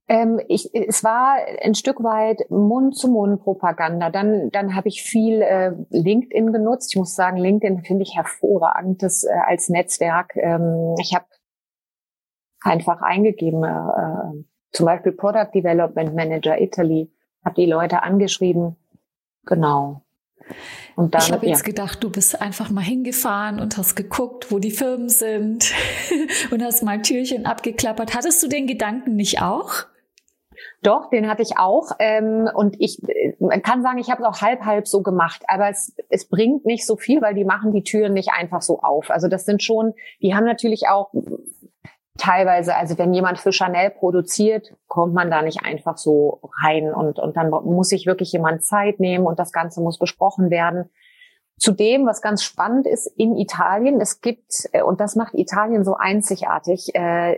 Ähm, 0.07 0.41
ich, 0.47 0.73
es 0.73 1.03
war 1.03 1.37
ein 1.61 1.75
Stück 1.75 2.03
weit 2.03 2.49
Mund-zu-Mund-Propaganda. 2.49 4.09
Dann, 4.09 4.49
dann 4.49 4.75
habe 4.75 4.87
ich 4.87 5.03
viel 5.03 5.43
äh, 5.43 5.73
LinkedIn 5.91 6.51
genutzt. 6.51 6.91
Ich 6.91 6.97
muss 6.97 7.13
sagen, 7.13 7.37
LinkedIn 7.37 7.83
finde 7.83 8.03
ich 8.03 8.15
hervorragend 8.15 9.03
das, 9.03 9.23
äh, 9.23 9.29
als 9.45 9.69
Netzwerk. 9.69 10.35
Ähm, 10.35 10.95
ich 10.99 11.13
habe 11.13 11.25
einfach 12.61 13.01
eingegeben, 13.01 13.63
äh, 13.63 13.67
äh, 13.67 14.43
zum 14.71 14.85
Beispiel 14.85 15.11
Product 15.11 15.49
Development 15.53 16.15
Manager 16.15 16.59
Italy, 16.59 17.11
habe 17.43 17.55
die 17.55 17.65
Leute 17.65 18.03
angeschrieben. 18.03 18.75
Genau. 19.45 20.01
Und 20.95 21.13
dann, 21.13 21.21
ich 21.21 21.31
habe 21.31 21.45
jetzt 21.45 21.59
ja. 21.59 21.65
gedacht, 21.65 22.03
du 22.03 22.09
bist 22.09 22.41
einfach 22.41 22.69
mal 22.71 22.81
hingefahren 22.81 23.59
und 23.59 23.77
hast 23.77 23.95
geguckt, 23.95 24.51
wo 24.51 24.59
die 24.59 24.71
Firmen 24.71 25.09
sind 25.09 25.71
und 26.51 26.63
hast 26.63 26.83
mal 26.83 27.01
Türchen 27.01 27.45
abgeklappert. 27.45 28.15
Hattest 28.15 28.41
du 28.43 28.47
den 28.47 28.67
Gedanken 28.67 29.15
nicht 29.15 29.41
auch? 29.41 29.85
Doch, 30.81 31.09
den 31.09 31.29
hatte 31.29 31.41
ich 31.41 31.57
auch. 31.57 31.91
Ähm, 31.99 32.49
und 32.53 32.75
ich 32.79 33.01
man 33.39 33.61
kann 33.61 33.81
sagen, 33.81 33.97
ich 33.97 34.09
habe 34.09 34.23
es 34.23 34.27
auch 34.27 34.41
halb 34.41 34.65
halb 34.65 34.87
so 34.87 35.01
gemacht. 35.01 35.43
Aber 35.47 35.69
es, 35.69 35.95
es 36.09 36.27
bringt 36.27 36.65
nicht 36.65 36.85
so 36.85 36.97
viel, 36.97 37.21
weil 37.21 37.33
die 37.33 37.45
machen 37.45 37.71
die 37.71 37.83
Türen 37.83 38.13
nicht 38.13 38.31
einfach 38.33 38.61
so 38.61 38.79
auf. 38.79 39.09
Also 39.09 39.27
das 39.27 39.45
sind 39.45 39.63
schon, 39.63 39.93
die 40.21 40.35
haben 40.35 40.45
natürlich 40.45 40.87
auch 40.87 41.11
teilweise, 42.19 42.75
also 42.75 42.97
wenn 42.97 43.13
jemand 43.13 43.39
für 43.39 43.51
Chanel 43.51 43.89
produziert, 43.89 44.75
kommt 44.87 45.13
man 45.13 45.31
da 45.31 45.41
nicht 45.41 45.63
einfach 45.63 45.97
so 45.97 46.41
rein 46.61 46.93
und, 46.93 47.19
und 47.19 47.35
dann 47.37 47.49
muss 47.49 47.89
sich 47.89 48.05
wirklich 48.05 48.31
jemand 48.31 48.63
Zeit 48.63 48.99
nehmen 48.99 49.25
und 49.25 49.39
das 49.39 49.51
Ganze 49.51 49.81
muss 49.81 49.97
besprochen 49.97 50.49
werden. 50.49 50.89
Zudem, 51.57 52.05
was 52.05 52.21
ganz 52.21 52.43
spannend 52.43 52.87
ist, 52.87 53.07
in 53.17 53.35
Italien, 53.35 53.99
es 53.99 54.21
gibt, 54.21 54.69
äh, 54.71 54.81
und 54.81 55.01
das 55.01 55.15
macht 55.15 55.33
Italien 55.33 55.83
so 55.83 55.95
einzigartig, 55.95 56.93
äh, 56.93 57.37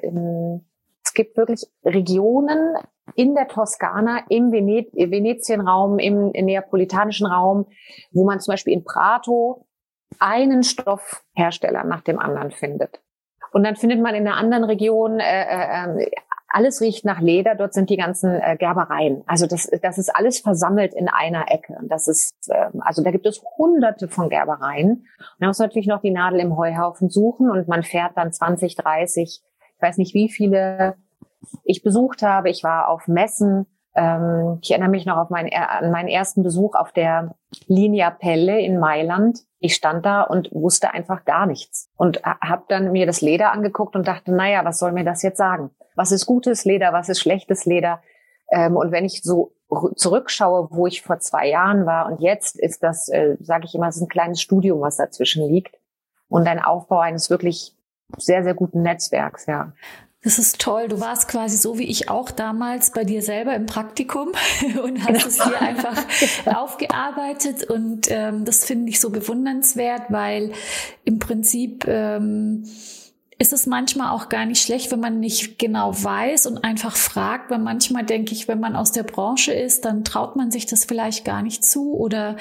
es 1.04 1.14
gibt 1.14 1.38
wirklich 1.38 1.66
Regionen 1.84 2.76
in 3.16 3.36
der 3.36 3.48
Toskana, 3.48 4.24
im 4.30 4.52
Venezienraum, 4.52 6.00
im, 6.00 6.32
im 6.32 6.46
neapolitanischen 6.46 7.26
Raum, 7.26 7.66
wo 8.12 8.24
man 8.26 8.40
zum 8.40 8.54
Beispiel 8.54 8.74
in 8.74 8.84
Prato 8.84 9.66
einen 10.20 10.64
Stoffhersteller 10.64 11.84
nach 11.84 12.02
dem 12.02 12.20
anderen 12.20 12.52
findet. 12.52 13.02
Und 13.52 13.64
dann 13.64 13.76
findet 13.76 14.02
man 14.02 14.16
in 14.16 14.28
einer 14.28 14.38
anderen 14.38 14.64
Region, 14.64 15.20
äh, 15.20 15.44
äh, 15.44 16.04
äh, 16.04 16.12
alles 16.54 16.82
riecht 16.82 17.06
nach 17.06 17.22
Leder, 17.22 17.56
dort 17.56 17.74
sind 17.74 17.90
die 17.90 17.98
ganzen 17.98 18.34
äh, 18.36 18.58
Gerbereien. 18.58 19.24
Also 19.26 19.48
das, 19.48 19.70
das 19.82 19.98
ist 19.98 20.10
alles 20.14 20.40
versammelt 20.40 20.94
in 20.94 21.08
einer 21.08 21.50
Ecke. 21.50 21.78
Und 21.80 21.90
das 21.90 22.08
ist, 22.08 22.34
äh, 22.50 22.68
also 22.80 23.04
da 23.04 23.12
gibt 23.12 23.26
es 23.26 23.42
hunderte 23.58 24.08
von 24.08 24.30
Gerbereien. 24.30 24.90
Und 24.90 25.40
man 25.40 25.50
muss 25.50 25.60
natürlich 25.60 25.88
noch 25.88 26.02
die 26.02 26.12
Nadel 26.12 26.40
im 26.40 26.58
Heuhaufen 26.58 27.10
suchen 27.10 27.50
und 27.50 27.68
man 27.68 27.84
fährt 27.84 28.18
dann 28.18 28.34
20, 28.34 28.76
30, 28.76 29.42
ich 29.76 29.82
weiß 29.82 29.98
nicht 29.98 30.14
wie 30.14 30.30
viele 30.30 30.96
ich 31.64 31.84
besucht 31.84 32.22
habe. 32.22 32.50
Ich 32.50 32.64
war 32.64 32.90
auf 32.90 33.08
Messen 33.08 33.66
Ähm, 33.96 34.60
ich 34.62 34.72
erinnere 34.72 34.90
mich 34.90 35.06
noch 35.06 35.18
auf 35.18 35.30
meinen, 35.30 35.52
an 35.54 35.92
meinen 35.92 36.08
ersten 36.08 36.44
Besuch 36.44 36.76
auf 36.76 36.92
der 36.92 37.36
Linea 37.68 38.10
Pelle 38.10 38.60
in 38.60 38.80
Mailand. 38.80 39.40
Ich 39.60 39.76
stand 39.76 40.06
da 40.06 40.22
und 40.22 40.50
wusste 40.54 40.94
einfach 40.94 41.26
gar 41.26 41.46
nichts 41.46 41.90
und 41.98 42.24
habe 42.24 42.64
dann 42.70 42.92
mir 42.92 43.06
das 43.06 43.22
Leder 43.22 43.52
angeguckt 43.52 43.96
und 43.96 44.08
dachte, 44.08 44.34
naja, 44.34 44.64
was 44.66 44.80
soll 44.80 44.92
mir 44.92 45.04
das 45.04 45.22
jetzt 45.24 45.38
sagen? 45.38 45.72
Was 45.96 46.12
ist 46.12 46.26
gutes 46.26 46.66
Leder? 46.66 46.94
Was 46.94 47.10
ist 47.10 47.20
schlechtes 47.20 47.66
Leder? 47.66 48.02
Ähm, 48.50 48.76
und 48.76 48.92
wenn 48.92 49.06
ich 49.06 49.22
so 49.22 49.54
zurückschaue, 49.96 50.68
wo 50.72 50.88
ich 50.88 51.02
vor 51.02 51.20
zwei 51.20 51.48
Jahren 51.50 51.86
war 51.86 52.12
und 52.12 52.22
jetzt 52.22 52.60
ist 52.60 52.84
das, 52.84 53.08
äh, 53.10 53.38
sage 53.40 53.66
ich 53.66 53.76
immer, 53.76 53.88
es 53.88 53.96
ist 53.96 54.02
ein 54.02 54.10
kleines 54.10 54.42
Studium, 54.42 54.82
was 54.82 54.98
dazwischen 54.98 55.48
liegt 55.48 55.78
und 56.28 56.48
ein 56.48 56.60
Aufbau 56.60 57.00
eines 57.00 57.30
wirklich 57.30 57.76
sehr, 58.18 58.44
sehr 58.44 58.54
guten 58.54 58.82
Netzwerks, 58.82 59.46
ja. 59.46 59.72
Das 60.24 60.38
ist 60.38 60.60
toll. 60.60 60.88
Du 60.88 61.00
warst 61.00 61.28
quasi 61.28 61.58
so 61.58 61.80
wie 61.80 61.88
ich 61.88 62.10
auch 62.10 62.30
damals 62.30 62.92
bei 62.92 63.04
dir 63.04 63.24
selber 63.24 63.56
im 63.56 63.66
Praktikum 63.66 64.30
und 64.84 65.04
hast 65.04 65.26
es 65.26 65.44
hier 65.44 65.60
einfach 65.60 65.98
aufgearbeitet. 66.46 67.64
Und 67.64 68.08
ähm, 68.12 68.46
das 68.46 68.64
finde 68.64 68.90
ich 68.90 69.00
so 69.00 69.10
bewundernswert, 69.10 70.04
weil 70.10 70.52
im 71.06 71.18
Prinzip 71.18 71.88
ähm, 71.88 72.66
ist 73.40 73.54
es 73.54 73.66
manchmal 73.66 74.12
auch 74.12 74.30
gar 74.30 74.46
nicht 74.46 74.62
schlecht, 74.62 74.92
wenn 74.92 75.00
man 75.00 75.20
nicht 75.20 75.58
genau 75.58 75.92
weiß 75.92 76.46
und 76.46 76.64
einfach 76.64 76.96
fragt, 76.96 77.50
weil 77.50 77.58
manchmal 77.58 78.06
denke 78.06 78.34
ich, 78.34 78.48
wenn 78.48 78.60
man 78.60 78.76
aus 78.76 78.92
der 78.92 79.02
Branche 79.02 79.52
ist, 79.52 79.86
dann 79.86 80.04
traut 80.04 80.36
man 80.36 80.52
sich 80.52 80.68
das 80.68 80.86
vielleicht 80.86 81.26
gar 81.26 81.42
nicht 81.42 81.66
zu 81.66 81.96
oder 81.96 82.38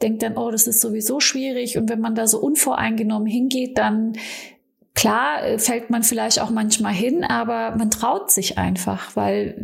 denkt 0.00 0.22
dann, 0.22 0.36
oh, 0.36 0.52
das 0.52 0.68
ist 0.68 0.80
sowieso 0.80 1.18
schwierig. 1.18 1.76
Und 1.76 1.88
wenn 1.88 2.00
man 2.00 2.14
da 2.14 2.28
so 2.28 2.38
unvoreingenommen 2.38 3.26
hingeht, 3.26 3.76
dann 3.76 4.12
Klar 4.96 5.44
äh, 5.44 5.58
fällt 5.58 5.90
man 5.90 6.02
vielleicht 6.02 6.40
auch 6.40 6.50
manchmal 6.50 6.94
hin, 6.94 7.22
aber 7.22 7.76
man 7.76 7.90
traut 7.90 8.30
sich 8.32 8.58
einfach, 8.58 9.14
weil, 9.14 9.54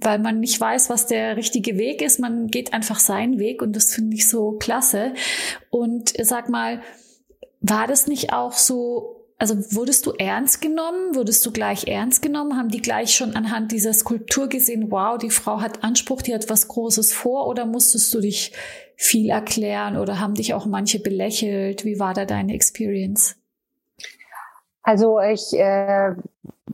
weil 0.00 0.18
man 0.18 0.38
nicht 0.38 0.60
weiß, 0.60 0.90
was 0.90 1.06
der 1.06 1.36
richtige 1.36 1.78
Weg 1.78 2.02
ist. 2.02 2.20
Man 2.20 2.48
geht 2.48 2.74
einfach 2.74 3.00
seinen 3.00 3.38
Weg 3.38 3.62
und 3.62 3.74
das 3.74 3.92
finde 3.92 4.16
ich 4.16 4.28
so 4.28 4.52
klasse. 4.52 5.14
Und 5.70 6.12
sag 6.22 6.50
mal, 6.50 6.82
war 7.60 7.86
das 7.86 8.06
nicht 8.06 8.34
auch 8.34 8.52
so, 8.52 9.24
also 9.38 9.56
wurdest 9.74 10.04
du 10.04 10.12
ernst 10.12 10.60
genommen? 10.60 11.14
Wurdest 11.14 11.44
du 11.46 11.52
gleich 11.52 11.88
ernst 11.88 12.20
genommen? 12.20 12.58
Haben 12.58 12.68
die 12.68 12.82
gleich 12.82 13.14
schon 13.14 13.34
anhand 13.34 13.72
dieser 13.72 13.94
Skulptur 13.94 14.48
gesehen, 14.48 14.90
wow, 14.90 15.16
die 15.16 15.30
Frau 15.30 15.62
hat 15.62 15.82
Anspruch, 15.82 16.20
die 16.20 16.34
hat 16.34 16.50
was 16.50 16.68
Großes 16.68 17.14
vor 17.14 17.48
oder 17.48 17.64
musstest 17.64 18.12
du 18.12 18.20
dich 18.20 18.52
viel 18.94 19.30
erklären 19.30 19.96
oder 19.96 20.20
haben 20.20 20.34
dich 20.34 20.52
auch 20.52 20.66
manche 20.66 21.00
belächelt? 21.00 21.86
Wie 21.86 21.98
war 21.98 22.12
da 22.12 22.26
deine 22.26 22.52
Experience? 22.52 23.36
Also 24.82 25.20
ich, 25.20 25.52
äh, 25.52 26.14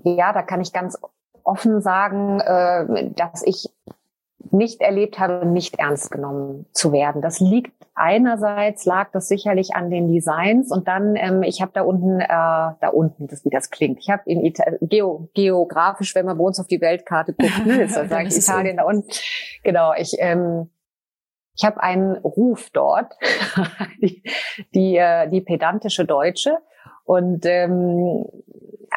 ja, 0.05 0.33
da 0.33 0.43
kann 0.43 0.61
ich 0.61 0.73
ganz 0.73 0.99
offen 1.45 1.81
sagen, 1.81 2.41
äh, 2.41 3.11
dass 3.11 3.43
ich 3.45 3.71
nicht 4.51 4.81
erlebt 4.81 5.19
habe, 5.19 5.47
nicht 5.47 5.79
ernst 5.79 6.11
genommen 6.11 6.67
zu 6.73 6.93
werden. 6.93 7.21
Das 7.21 7.41
liegt 7.41 7.73
einerseits 7.95 8.85
lag 8.85 9.11
das 9.13 9.29
sicherlich 9.29 9.75
an 9.75 9.91
den 9.91 10.13
Designs 10.13 10.71
und 10.71 10.87
dann 10.89 11.17
ähm, 11.17 11.43
ich 11.43 11.61
habe 11.61 11.73
da 11.75 11.83
unten 11.83 12.21
äh, 12.21 12.27
da 12.29 12.89
unten 12.93 13.27
das 13.27 13.45
wie 13.45 13.51
das 13.51 13.71
klingt. 13.71 13.99
Ich 13.99 14.09
habe 14.09 14.23
in 14.27 14.45
Ita 14.45 14.65
Geo, 14.81 15.29
geografisch, 15.35 16.15
wenn 16.15 16.25
man 16.25 16.39
bei 16.39 16.45
uns 16.45 16.61
auf 16.61 16.69
die 16.69 16.81
Weltkarte 16.81 17.35
guckt, 17.35 17.59
ne, 17.67 17.83
ist 17.83 17.97
dann 17.97 18.09
sage 18.09 18.29
ich 18.29 18.37
Italien 18.37 18.77
da 18.77 18.85
unten. 18.85 19.09
Genau, 19.65 19.93
ich 19.95 20.17
ähm, 20.19 20.71
ich 21.57 21.65
habe 21.65 21.83
einen 21.83 22.17
Ruf 22.19 22.71
dort, 22.71 23.15
die 24.01 24.23
die, 24.75 24.97
äh, 24.97 25.29
die 25.29 25.41
pedantische 25.41 26.05
Deutsche 26.05 26.59
und 27.09 27.47
ähm, 27.47 28.27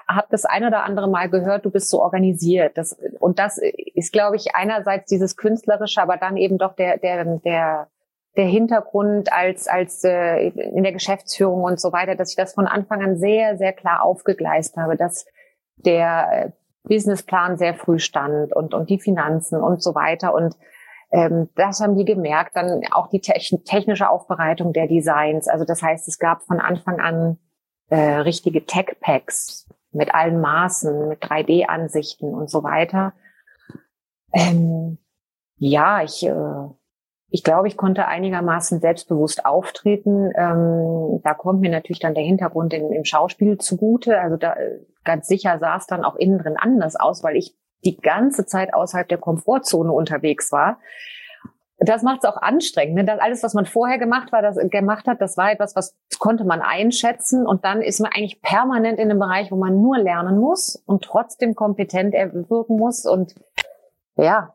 habe 0.06 0.28
das 0.32 0.44
ein 0.44 0.66
oder 0.66 0.84
andere 0.84 1.10
Mal 1.10 1.30
gehört, 1.30 1.64
du 1.64 1.72
bist 1.72 1.90
so 1.90 2.02
organisiert. 2.02 2.78
Das, 2.78 2.98
und 3.20 3.40
das 3.40 3.58
ist, 3.96 4.12
glaube 4.12 4.36
ich, 4.36 4.54
einerseits 4.54 5.06
dieses 5.10 5.38
künstlerische, 5.38 6.02
aber 6.02 6.18
dann 6.18 6.36
eben 6.36 6.58
doch 6.58 6.76
der 6.76 6.98
der 6.98 7.24
der 7.38 7.88
der 8.36 8.46
Hintergrund 8.46 9.32
als 9.32 9.70
als 9.70 10.04
äh, 10.04 10.50
in 10.50 10.84
der 10.84 10.92
Geschäftsführung 10.92 11.64
und 11.64 11.80
so 11.80 11.94
weiter, 11.94 12.16
dass 12.16 12.32
ich 12.32 12.36
das 12.36 12.54
von 12.54 12.68
Anfang 12.68 13.02
an 13.02 13.16
sehr 13.16 13.56
sehr 13.56 13.72
klar 13.72 14.04
aufgegleist 14.04 14.76
habe, 14.76 14.98
dass 14.98 15.26
der 15.78 16.52
Businessplan 16.84 17.58
sehr 17.58 17.76
früh 17.76 18.00
stand 18.00 18.54
und 18.54 18.74
und 18.74 18.90
die 18.90 19.00
Finanzen 19.00 19.62
und 19.62 19.82
so 19.82 19.96
weiter 19.96 20.34
und 20.34 20.58
ähm, 21.14 21.48
das 21.56 21.80
haben 21.80 21.96
die 21.96 22.06
gemerkt. 22.06 22.58
Dann 22.58 22.82
auch 22.92 23.08
die 23.08 23.22
technische 23.22 24.10
Aufbereitung 24.10 24.74
der 24.74 24.88
Designs. 24.88 25.48
Also 25.48 25.64
das 25.64 25.82
heißt, 25.82 26.10
es 26.10 26.20
gab 26.20 26.44
von 26.44 26.60
Anfang 26.60 27.00
an 27.00 27.38
äh, 27.92 28.20
richtige 28.20 28.66
Tech-Packs 28.66 29.70
mit 29.92 30.14
allen 30.16 30.40
Maßen, 30.40 31.10
mit 31.10 31.22
3D-Ansichten 31.22 32.34
und 32.34 32.50
so 32.50 32.64
weiter. 32.64 33.14
Ähm, 34.32 34.98
ja, 35.58 36.02
ich, 36.02 36.26
äh, 36.26 36.70
ich 37.30 37.44
glaube, 37.44 37.68
ich 37.68 37.76
konnte 37.76 38.08
einigermaßen 38.08 38.80
selbstbewusst 38.80 39.46
auftreten. 39.46 40.32
Ähm, 40.36 41.20
da 41.24 41.34
kommt 41.34 41.60
mir 41.60 41.70
natürlich 41.70 42.00
dann 42.00 42.16
der 42.16 42.24
Hintergrund 42.24 42.74
in, 42.74 42.94
im 42.94 43.04
Schauspiel 43.04 43.58
zugute. 43.58 44.20
Also 44.20 44.38
da 44.38 44.56
ganz 45.04 45.28
sicher 45.28 45.60
sah 45.60 45.76
es 45.76 45.86
dann 45.86 46.06
auch 46.06 46.16
innen 46.16 46.40
drin 46.40 46.56
anders 46.58 46.96
aus, 46.96 47.24
weil 47.24 47.36
ich 47.36 47.58
die 47.84 47.98
ganze 47.98 48.46
Zeit 48.46 48.74
außerhalb 48.74 49.10
der 49.10 49.18
Komfortzone 49.18 49.92
unterwegs 49.92 50.52
war 50.54 50.80
das 51.84 52.04
macht 52.04 52.24
es 52.24 52.30
auch 52.30 52.38
anstrengend. 52.38 52.96
Ne? 52.96 53.06
Das 53.06 53.20
alles, 53.20 53.42
was 53.44 53.54
man 53.54 53.66
vorher 53.66 53.98
gemacht 53.98 54.32
war, 54.32 54.42
das 54.42 54.58
gemacht 54.70 55.08
hat, 55.08 55.20
das 55.20 55.36
war 55.36 55.52
etwas, 55.52 55.76
was 55.76 55.96
konnte 56.20 56.44
man 56.44 56.62
einschätzen 56.62 57.48
und 57.48 57.66
dann 57.66 57.82
ist 57.82 58.00
man 58.00 58.12
eigentlich 58.14 58.42
permanent 58.42 59.00
in 59.00 59.10
einem 59.10 59.20
Bereich, 59.20 59.52
wo 59.52 59.56
man 59.56 59.82
nur 59.82 59.98
lernen 59.98 60.38
muss 60.38 60.76
und 60.86 61.04
trotzdem 61.04 61.56
kompetent 61.56 62.14
wirken 62.14 62.78
muss 62.78 63.06
und 63.06 63.34
ja. 64.16 64.54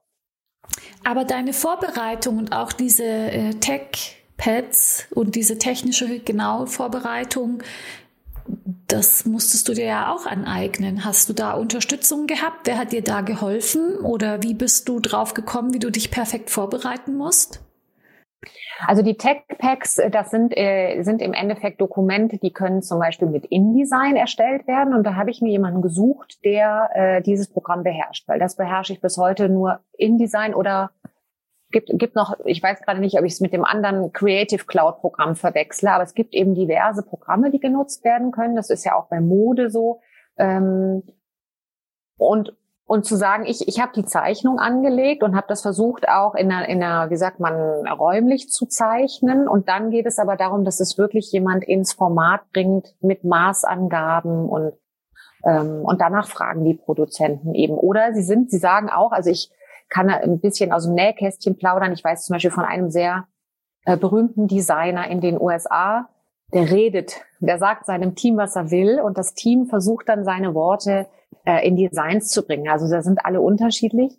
Aber 1.05 1.25
deine 1.25 1.53
Vorbereitung 1.53 2.39
und 2.39 2.53
auch 2.53 2.73
diese 2.73 3.05
äh, 3.05 3.51
Tech-Pads 3.55 5.09
und 5.15 5.35
diese 5.35 5.59
technische 5.59 6.21
genaue 6.21 6.67
Vorbereitung, 6.67 7.63
das 8.89 9.27
musstest 9.27 9.69
du 9.69 9.75
dir 9.75 9.87
ja 9.87 10.15
auch 10.15 10.27
aneignen. 10.27 11.05
Hast 11.05 11.29
du 11.29 11.33
da 11.33 11.53
Unterstützung 11.53 12.27
gehabt? 12.27 12.61
Wer 12.65 12.79
hat 12.79 12.93
dir 12.93 13.03
da 13.03 13.21
geholfen? 13.21 13.97
Oder 13.99 14.43
wie 14.43 14.55
bist 14.55 14.89
du 14.89 15.01
drauf 15.01 15.35
gekommen, 15.35 15.75
wie 15.75 15.79
du 15.79 15.91
dich 15.91 16.11
perfekt 16.11 16.51
vorbereiten 16.51 17.17
musst? 17.17 17.63
Also 18.87 19.03
die 19.03 19.17
Tech-Packs, 19.17 19.99
äh, 19.99 20.11
das 20.11 20.31
sind, 20.31 20.57
äh, 20.57 21.03
sind 21.03 21.23
im 21.23 21.33
Endeffekt 21.33 21.81
Dokumente, 21.81 22.39
die 22.39 22.53
können 22.53 22.83
zum 22.83 22.99
Beispiel 22.99 23.29
mit 23.29 23.47
InDesign 23.47 24.17
erstellt 24.17 24.67
werden. 24.67 24.95
Und 24.95 25.05
da 25.05 25.15
habe 25.15 25.31
ich 25.31 25.41
mir 25.41 25.51
jemanden 25.51 25.83
gesucht, 25.83 26.45
der 26.45 26.91
äh, 26.95 27.23
dieses 27.23 27.49
Programm 27.49 27.83
beherrscht, 27.83 28.29
weil 28.29 28.39
das 28.39 28.57
beherrsche 28.57 28.93
ich 28.93 29.01
bis 29.01 29.17
heute 29.17 29.49
nur 29.49 29.81
InDesign 29.97 30.55
oder 30.55 30.91
gibt, 31.77 31.99
gibt 31.99 32.17
noch, 32.17 32.39
ich 32.47 32.63
weiß 32.63 32.81
gerade 32.81 33.01
nicht, 33.01 33.19
ob 33.19 33.25
ich 33.27 33.35
es 33.35 33.41
mit 33.41 33.53
dem 33.53 33.67
anderen 33.67 34.11
Creative 34.13 34.65
Cloud 34.65 35.01
Programm 35.01 35.37
verwechsle, 35.37 35.93
aber 35.93 36.05
es 36.05 36.15
gibt 36.15 36.33
eben 36.33 36.55
diverse 36.55 37.03
Programme, 37.03 37.51
die 37.51 37.61
genutzt 37.61 38.03
werden 38.03 38.31
können. 38.31 38.57
Das 38.57 38.71
ist 38.71 38.85
ja 38.85 38.95
auch 38.95 39.09
bei 39.09 39.21
Mode 39.21 39.69
so. 39.69 40.01
Ähm, 40.39 41.03
und 42.17 42.57
und 42.89 43.05
zu 43.05 43.17
sagen, 43.17 43.45
ich, 43.47 43.67
ich 43.67 43.81
habe 43.81 43.91
die 43.97 44.05
Zeichnung 44.05 44.61
angelegt 44.61 45.25
und 45.25 45.35
habe 45.35 45.49
das 45.49 45.61
versucht 45.61 46.09
auch 46.09 46.37
in 46.37 46.53
einer, 46.53 46.69
in 46.69 46.81
einer, 46.81 47.11
wie 47.11 47.17
sagt 47.17 47.41
man, 47.41 47.53
räumlich 47.89 48.49
zu 48.49 48.67
zeichnen. 48.67 49.49
Und 49.49 49.69
dann 49.69 49.91
geht 49.91 50.07
es 50.07 50.21
aber 50.21 50.37
darum, 50.37 50.65
dass 50.65 50.79
es 50.79 50.97
wirklich 50.97 51.33
jemand 51.33 51.65
ins 51.65 51.95
Format 51.95 52.43
bringt 52.53 52.95
mit 53.01 53.25
Maßangaben 53.25 54.49
und 54.49 54.73
ähm, 55.45 55.83
und 55.85 56.01
danach 56.01 56.29
fragen 56.29 56.65
die 56.65 56.75
Produzenten 56.75 57.55
eben. 57.55 57.75
Oder 57.75 58.15
sie 58.15 58.23
sind, 58.23 58.51
sie 58.51 58.59
sagen 58.59 58.89
auch, 58.89 59.13
also 59.13 59.31
ich 59.31 59.51
kann 59.89 60.09
ein 60.09 60.41
bisschen 60.41 60.73
aus 60.73 60.85
dem 60.85 60.95
Nähkästchen 60.95 61.57
plaudern. 61.57 61.93
Ich 61.93 62.03
weiß 62.03 62.25
zum 62.25 62.35
Beispiel 62.35 62.51
von 62.51 62.65
einem 62.65 62.91
sehr 62.91 63.27
äh, 63.85 63.97
berühmten 63.97 64.49
Designer 64.49 65.09
in 65.09 65.21
den 65.21 65.41
USA, 65.41 66.09
der 66.53 66.71
redet, 66.71 67.23
der 67.41 67.59
sagt 67.59 67.87
seinem 67.87 68.15
Team, 68.15 68.37
was 68.37 68.57
er 68.57 68.71
will 68.71 69.01
und 69.01 69.19
das 69.19 69.35
Team 69.35 69.67
versucht 69.67 70.09
dann 70.09 70.25
seine 70.25 70.55
Worte 70.55 71.07
äh, 71.45 71.67
in 71.67 71.77
Designs 71.77 72.29
zu 72.29 72.47
bringen. 72.47 72.69
Also 72.69 72.89
da 72.89 73.03
sind 73.03 73.25
alle 73.25 73.41
unterschiedlich. 73.41 74.19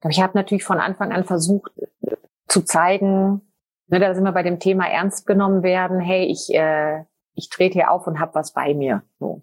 Aber 0.00 0.10
ich 0.10 0.20
habe 0.20 0.36
natürlich 0.36 0.64
von 0.64 0.80
Anfang 0.80 1.12
an 1.12 1.24
versucht 1.24 1.72
äh, 1.78 2.16
zu 2.48 2.62
zeigen, 2.62 3.42
ne, 3.88 4.00
da 4.00 4.14
sind 4.14 4.24
wir 4.24 4.32
bei 4.32 4.42
dem 4.42 4.58
Thema 4.58 4.86
ernst 4.86 5.26
genommen 5.26 5.62
werden, 5.62 6.00
hey, 6.00 6.24
ich, 6.26 6.52
äh, 6.54 7.04
ich 7.34 7.48
trete 7.48 7.74
hier 7.74 7.90
auf 7.90 8.06
und 8.06 8.20
habe 8.20 8.34
was 8.34 8.52
bei 8.52 8.74
mir. 8.74 9.02
So. 9.18 9.42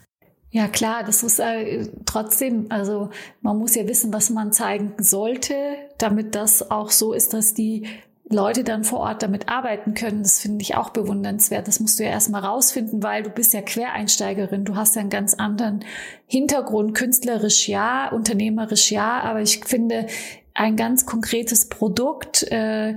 Ja, 0.51 0.67
klar, 0.67 1.03
das 1.05 1.23
ist 1.23 1.39
äh, 1.39 1.87
trotzdem, 2.05 2.65
also 2.69 3.09
man 3.41 3.57
muss 3.57 3.73
ja 3.73 3.87
wissen, 3.87 4.11
was 4.13 4.29
man 4.29 4.51
zeigen 4.51 4.93
sollte, 4.97 5.55
damit 5.97 6.35
das 6.35 6.69
auch 6.69 6.89
so 6.91 7.13
ist, 7.13 7.33
dass 7.33 7.53
die 7.53 7.87
Leute 8.29 8.63
dann 8.65 8.83
vor 8.83 8.99
Ort 8.99 9.23
damit 9.23 9.47
arbeiten 9.49 9.93
können. 9.93 10.23
Das 10.23 10.39
finde 10.39 10.61
ich 10.61 10.75
auch 10.75 10.89
bewundernswert. 10.89 11.67
Das 11.67 11.79
musst 11.79 11.99
du 11.99 12.03
ja 12.03 12.09
erstmal 12.09 12.43
rausfinden, 12.43 13.01
weil 13.01 13.23
du 13.23 13.29
bist 13.29 13.53
ja 13.53 13.61
Quereinsteigerin. 13.61 14.65
Du 14.65 14.75
hast 14.75 14.95
ja 14.95 15.01
einen 15.01 15.09
ganz 15.09 15.33
anderen 15.33 15.85
Hintergrund, 16.27 16.95
künstlerisch 16.95 17.69
ja, 17.69 18.09
unternehmerisch 18.09 18.91
ja, 18.91 19.21
aber 19.21 19.41
ich 19.41 19.63
finde 19.65 20.07
ein 20.53 20.75
ganz 20.75 21.05
konkretes 21.05 21.69
Produkt, 21.69 22.43
äh, 22.51 22.95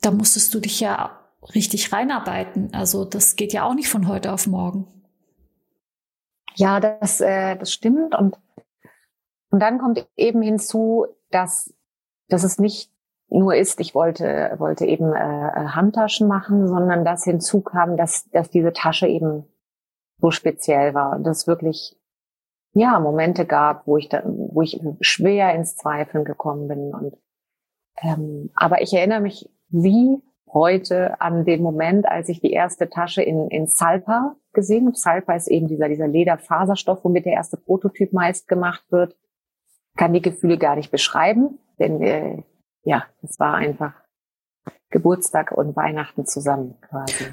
da 0.00 0.10
musstest 0.12 0.54
du 0.54 0.60
dich 0.60 0.78
ja 0.78 1.18
richtig 1.54 1.92
reinarbeiten. 1.92 2.72
Also 2.72 3.04
das 3.04 3.34
geht 3.34 3.52
ja 3.52 3.64
auch 3.64 3.74
nicht 3.74 3.88
von 3.88 4.06
heute 4.06 4.32
auf 4.32 4.46
morgen. 4.46 4.86
Ja, 6.56 6.80
das, 6.80 7.20
äh, 7.20 7.56
das 7.56 7.72
stimmt. 7.72 8.14
Und, 8.14 8.36
und 9.50 9.60
dann 9.60 9.78
kommt 9.78 10.06
eben 10.16 10.42
hinzu, 10.42 11.06
dass, 11.30 11.74
dass 12.28 12.44
es 12.44 12.58
nicht 12.58 12.90
nur 13.28 13.54
ist, 13.54 13.80
ich 13.80 13.94
wollte, 13.94 14.54
wollte 14.58 14.86
eben 14.86 15.12
äh, 15.12 15.48
äh 15.48 15.68
Handtaschen 15.68 16.28
machen, 16.28 16.68
sondern 16.68 17.04
dass 17.04 17.24
hinzu 17.24 17.60
kam, 17.60 17.96
dass, 17.96 18.28
dass 18.30 18.50
diese 18.50 18.72
Tasche 18.72 19.06
eben 19.06 19.44
so 20.18 20.30
speziell 20.30 20.94
war. 20.94 21.16
Und 21.16 21.24
das 21.24 21.46
wirklich, 21.46 21.98
ja, 22.72 22.98
Momente 23.00 23.44
gab, 23.44 23.86
wo 23.86 23.96
ich 23.96 24.08
da, 24.08 24.22
wo 24.24 24.62
ich 24.62 24.80
schwer 25.00 25.54
ins 25.54 25.76
Zweifeln 25.76 26.24
gekommen 26.24 26.68
bin. 26.68 26.94
Und 26.94 27.16
ähm, 28.02 28.50
aber 28.54 28.82
ich 28.82 28.92
erinnere 28.92 29.20
mich 29.20 29.50
wie 29.68 30.22
heute 30.52 31.20
an 31.20 31.44
den 31.44 31.62
Moment, 31.62 32.06
als 32.06 32.28
ich 32.28 32.40
die 32.40 32.52
erste 32.52 32.88
Tasche 32.88 33.22
in, 33.22 33.48
in 33.48 33.66
Salpa 33.66 34.36
gesehen. 34.56 34.92
Salpa 34.94 35.34
ist 35.34 35.46
eben 35.46 35.68
dieser, 35.68 35.88
dieser 35.88 36.08
Lederfaserstoff, 36.08 37.04
womit 37.04 37.26
der 37.26 37.34
erste 37.34 37.56
Prototyp 37.56 38.12
meist 38.12 38.48
gemacht 38.48 38.82
wird. 38.90 39.16
Kann 39.96 40.12
die 40.12 40.20
Gefühle 40.20 40.58
gar 40.58 40.74
nicht 40.74 40.90
beschreiben, 40.90 41.60
denn 41.78 42.02
äh, 42.02 42.42
ja, 42.82 43.04
es 43.22 43.38
war 43.38 43.54
einfach 43.54 43.92
Geburtstag 44.90 45.52
und 45.52 45.76
Weihnachten 45.76 46.26
zusammen 46.26 46.74
quasi. 46.80 47.26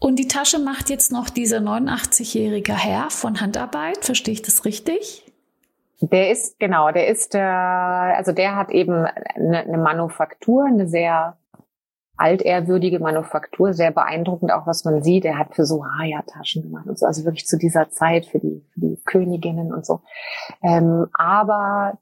Und 0.00 0.18
die 0.18 0.28
Tasche 0.28 0.58
macht 0.58 0.88
jetzt 0.90 1.12
noch 1.12 1.28
dieser 1.28 1.58
89-jährige 1.58 2.74
Herr 2.74 3.10
von 3.10 3.40
Handarbeit, 3.40 4.04
verstehe 4.04 4.32
ich 4.32 4.42
das 4.42 4.64
richtig? 4.64 5.30
Der 6.00 6.30
ist, 6.30 6.60
genau, 6.60 6.92
der 6.92 7.08
ist, 7.08 7.34
äh, 7.34 7.40
also 7.40 8.30
der 8.30 8.54
hat 8.54 8.70
eben 8.70 9.04
eine, 9.04 9.58
eine 9.58 9.78
Manufaktur, 9.78 10.64
eine 10.64 10.88
sehr 10.88 11.36
altehrwürdige 12.18 12.98
Manufaktur, 12.98 13.72
sehr 13.72 13.92
beeindruckend 13.92 14.52
auch, 14.52 14.66
was 14.66 14.84
man 14.84 15.02
sieht. 15.02 15.24
Er 15.24 15.38
hat 15.38 15.54
für 15.54 15.64
so 15.64 15.84
Haya-Taschen 15.84 16.62
gemacht 16.62 16.86
und 16.86 16.98
so, 16.98 17.06
also 17.06 17.24
wirklich 17.24 17.46
zu 17.46 17.56
dieser 17.56 17.90
Zeit 17.90 18.26
für 18.26 18.40
die, 18.40 18.66
für 18.74 18.80
die 18.80 19.00
Königinnen 19.04 19.72
und 19.72 19.86
so. 19.86 20.00
Ähm, 20.62 21.06
aber 21.12 21.98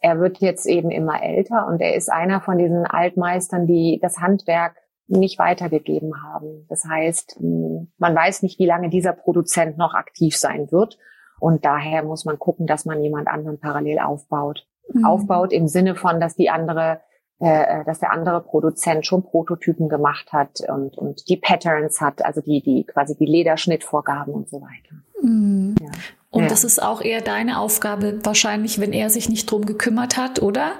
er 0.00 0.20
wird 0.20 0.38
jetzt 0.38 0.66
eben 0.66 0.90
immer 0.90 1.22
älter 1.22 1.66
und 1.66 1.80
er 1.80 1.94
ist 1.94 2.10
einer 2.10 2.40
von 2.40 2.58
diesen 2.58 2.86
Altmeistern, 2.86 3.66
die 3.66 3.98
das 4.00 4.18
Handwerk 4.18 4.76
nicht 5.08 5.38
weitergegeben 5.38 6.22
haben. 6.22 6.66
Das 6.68 6.84
heißt, 6.84 7.38
man 7.40 8.14
weiß 8.14 8.42
nicht, 8.42 8.58
wie 8.58 8.66
lange 8.66 8.88
dieser 8.88 9.12
Produzent 9.12 9.78
noch 9.78 9.94
aktiv 9.94 10.36
sein 10.36 10.70
wird. 10.72 10.98
Und 11.38 11.64
daher 11.64 12.02
muss 12.02 12.24
man 12.24 12.38
gucken, 12.38 12.66
dass 12.66 12.86
man 12.86 13.02
jemand 13.02 13.28
anderen 13.28 13.60
parallel 13.60 14.00
aufbaut. 14.00 14.66
Mhm. 14.92 15.04
Aufbaut 15.04 15.52
im 15.52 15.68
Sinne 15.68 15.94
von, 15.94 16.18
dass 16.20 16.34
die 16.34 16.50
andere 16.50 17.00
äh, 17.38 17.84
dass 17.84 18.00
der 18.00 18.12
andere 18.12 18.40
Produzent 18.40 19.06
schon 19.06 19.22
Prototypen 19.22 19.88
gemacht 19.88 20.32
hat 20.32 20.60
und, 20.68 20.96
und 20.96 21.28
die 21.28 21.36
Patterns 21.36 22.00
hat, 22.00 22.24
also 22.24 22.40
die, 22.40 22.62
die 22.62 22.84
quasi 22.84 23.14
die 23.14 23.26
Lederschnittvorgaben 23.26 24.32
und 24.32 24.48
so 24.48 24.62
weiter. 24.62 24.96
Mhm. 25.20 25.74
Ja. 25.80 25.90
Und 26.30 26.44
ja. 26.44 26.48
das 26.48 26.64
ist 26.64 26.82
auch 26.82 27.02
eher 27.02 27.20
deine 27.20 27.60
Aufgabe 27.60 28.24
wahrscheinlich, 28.24 28.80
wenn 28.80 28.92
er 28.92 29.10
sich 29.10 29.28
nicht 29.28 29.50
drum 29.50 29.66
gekümmert 29.66 30.16
hat, 30.16 30.40
oder? 30.40 30.72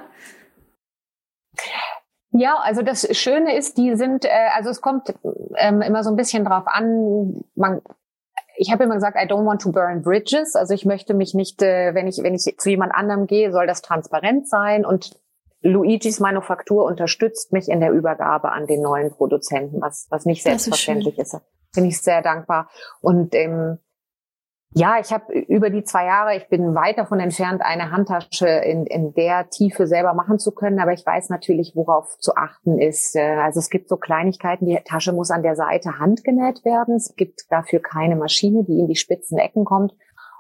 Ja, 2.31 2.57
also 2.57 2.83
das 2.83 3.07
Schöne 3.17 3.57
ist, 3.57 3.79
die 3.79 3.95
sind, 3.97 4.25
äh, 4.25 4.31
also 4.55 4.71
es 4.71 4.81
kommt 4.81 5.15
ähm, 5.57 5.83
immer 5.83 6.05
so 6.05 6.11
ein 6.11 6.17
bisschen 6.17 6.45
drauf 6.45 6.65
an, 6.67 7.45
man 7.55 7.83
ich 8.59 8.73
habe 8.73 8.85
immer 8.85 8.95
gesagt, 8.95 9.19
I 9.23 9.27
don't 9.27 9.45
want 9.45 9.61
to 9.61 9.71
burn 9.71 10.01
bridges. 10.01 10.57
Also 10.57 10.73
ich 10.73 10.87
möchte 10.87 11.13
mich 11.13 11.35
nicht, 11.35 11.61
äh, 11.61 11.95
wenn 11.95 12.07
ich 12.07 12.23
wenn 12.23 12.35
ich 12.35 12.43
zu 12.57 12.71
jemand 12.71 12.95
anderem 12.95 13.27
gehe, 13.27 13.53
soll 13.53 13.67
das 13.67 13.83
transparent 13.83 14.49
sein 14.49 14.87
und 14.87 15.11
Luigis 15.67 16.21
Manufaktur 16.21 16.85
unterstützt 16.85 17.53
mich 17.53 17.69
in 17.69 17.81
der 17.81 17.93
Übergabe 17.93 18.53
an 18.53 18.67
den 18.67 18.83
neuen 18.83 19.11
Produzenten, 19.11 19.81
was, 19.81 20.07
was 20.11 20.25
nicht 20.25 20.43
selbstverständlich 20.43 21.19
ist. 21.19 21.35
ist. 21.35 21.43
Bin 21.75 21.85
ich 21.85 22.01
sehr 22.01 22.23
dankbar. 22.23 22.71
Und 23.01 23.35
ähm, 23.35 23.79
ja, 24.75 24.99
ich 25.01 25.13
habe 25.13 25.33
über 25.33 25.71
die 25.71 25.85
zwei 25.85 26.05
Jahre, 26.05 26.37
ich 26.37 26.49
bin 26.49 26.75
weit 26.75 26.99
davon 26.99 27.19
entfernt, 27.19 27.63
eine 27.63 27.91
Handtasche 27.91 28.49
in, 28.49 28.85
in 28.85 29.15
der 29.15 29.49
Tiefe 29.49 29.87
selber 29.87 30.13
machen 30.13 30.39
zu 30.39 30.53
können, 30.53 30.81
aber 30.81 30.93
ich 30.93 31.07
weiß 31.07 31.31
natürlich, 31.31 31.73
worauf 31.75 32.19
zu 32.19 32.35
achten 32.37 32.79
ist. 32.79 33.17
Äh, 33.17 33.37
also 33.37 33.59
es 33.59 33.71
gibt 33.71 33.89
so 33.89 33.97
Kleinigkeiten, 33.97 34.67
die 34.67 34.79
Tasche 34.85 35.13
muss 35.13 35.31
an 35.31 35.43
der 35.43 35.57
Seite 35.57 35.99
handgenäht 35.99 36.65
werden. 36.65 36.97
Es 36.97 37.15
gibt 37.17 37.47
dafür 37.51 37.81
keine 37.81 38.17
Maschine, 38.17 38.65
die 38.65 38.79
in 38.79 38.87
die 38.87 38.97
spitzen 38.97 39.39
Ecken 39.39 39.65
kommt. 39.65 39.95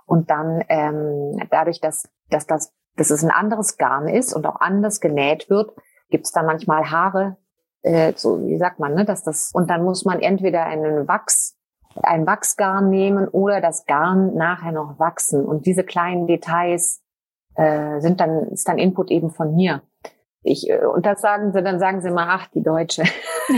Und 0.04 0.30
dann 0.30 0.62
ähm, 0.68 1.40
dadurch, 1.50 1.80
dass, 1.80 2.08
dass 2.28 2.46
das 2.46 2.74
dass 2.96 3.10
es 3.10 3.22
ein 3.22 3.30
anderes 3.30 3.76
Garn 3.76 4.08
ist 4.08 4.34
und 4.34 4.46
auch 4.46 4.60
anders 4.60 5.00
genäht 5.00 5.48
wird, 5.50 5.72
gibt 6.10 6.26
es 6.26 6.32
da 6.32 6.42
manchmal 6.42 6.90
Haare, 6.90 7.36
äh, 7.82 8.12
so 8.16 8.44
wie 8.46 8.58
sagt 8.58 8.78
man, 8.78 8.94
ne, 8.94 9.04
dass 9.04 9.22
das 9.22 9.50
und 9.52 9.70
dann 9.70 9.84
muss 9.84 10.04
man 10.04 10.20
entweder 10.20 10.64
einen 10.64 11.06
Wachs, 11.08 11.56
ein 12.02 12.26
Wachsgarn 12.26 12.90
nehmen 12.90 13.28
oder 13.28 13.60
das 13.60 13.86
Garn 13.86 14.34
nachher 14.34 14.72
noch 14.72 14.98
wachsen 14.98 15.44
und 15.44 15.66
diese 15.66 15.84
kleinen 15.84 16.26
Details 16.26 17.02
äh, 17.54 18.00
sind 18.00 18.20
dann 18.20 18.48
ist 18.48 18.68
dann 18.68 18.78
Input 18.78 19.10
eben 19.10 19.30
von 19.30 19.54
mir. 19.54 19.82
Ich, 20.46 20.70
äh, 20.70 20.84
und 20.84 21.04
das 21.04 21.20
sagen 21.20 21.52
sie, 21.52 21.62
dann 21.62 21.78
sagen 21.78 22.00
sie 22.00 22.10
mal, 22.10 22.26
ach, 22.28 22.46
die 22.48 22.62
Deutsche. 22.62 23.04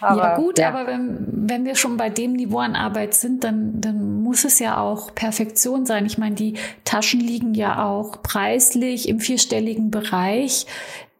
aber, 0.00 0.22
ja 0.22 0.36
gut, 0.36 0.58
ja. 0.58 0.68
aber 0.68 0.86
wenn, 0.86 1.48
wenn 1.48 1.64
wir 1.64 1.76
schon 1.76 1.96
bei 1.96 2.10
dem 2.10 2.32
Niveau 2.32 2.58
an 2.58 2.76
Arbeit 2.76 3.14
sind, 3.14 3.44
dann, 3.44 3.80
dann 3.80 4.22
muss 4.22 4.44
es 4.44 4.58
ja 4.58 4.78
auch 4.78 5.14
Perfektion 5.14 5.86
sein. 5.86 6.06
Ich 6.06 6.18
meine, 6.18 6.34
die 6.34 6.54
Taschen 6.84 7.20
liegen 7.20 7.54
ja 7.54 7.84
auch 7.84 8.22
preislich 8.22 9.08
im 9.08 9.20
vierstelligen 9.20 9.90
Bereich. 9.90 10.66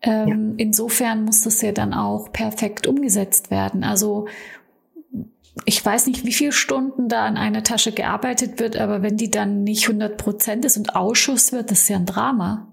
Ähm, 0.02 0.28
ja. 0.28 0.64
Insofern 0.64 1.24
muss 1.24 1.42
das 1.42 1.62
ja 1.62 1.72
dann 1.72 1.94
auch 1.94 2.32
perfekt 2.32 2.86
umgesetzt 2.86 3.50
werden. 3.50 3.84
Also 3.84 4.26
ich 5.64 5.84
weiß 5.84 6.06
nicht, 6.06 6.24
wie 6.24 6.32
viele 6.32 6.52
Stunden 6.52 7.08
da 7.08 7.24
an 7.24 7.36
einer 7.36 7.62
Tasche 7.62 7.92
gearbeitet 7.92 8.60
wird, 8.60 8.76
aber 8.76 9.02
wenn 9.02 9.16
die 9.16 9.30
dann 9.30 9.64
nicht 9.64 9.88
100 9.88 10.16
Prozent 10.16 10.64
ist 10.64 10.76
und 10.76 10.94
Ausschuss 10.94 11.52
wird, 11.52 11.70
das 11.70 11.82
ist 11.82 11.88
ja 11.88 11.96
ein 11.96 12.06
Drama. 12.06 12.68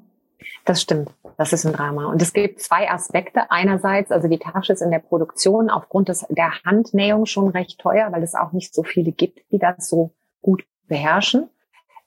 Das 0.66 0.82
stimmt. 0.82 1.12
Das 1.38 1.54
ist 1.54 1.66
ein 1.66 1.74
Drama. 1.74 2.06
Und 2.06 2.22
es 2.22 2.34
gibt 2.34 2.62
zwei 2.62 2.90
Aspekte. 2.90 3.50
Einerseits, 3.52 4.12
also 4.12 4.28
die 4.28 4.40
Tasche 4.40 4.74
ist 4.74 4.82
in 4.82 4.92
der 4.92 5.00
Produktion 5.00 5.70
aufgrund 5.70 6.10
des, 6.10 6.26
der 6.30 6.52
Handnähung 6.64 7.26
schon 7.26 7.50
recht 7.50 7.80
teuer, 7.80 8.12
weil 8.12 8.24
es 8.24 8.36
auch 8.36 8.52
nicht 8.52 8.74
so 8.74 8.84
viele 8.84 9.12
gibt, 9.12 9.40
die 9.52 9.60
das 9.60 9.90
so 9.90 10.12
gut 10.42 10.66
beherrschen. 10.88 11.50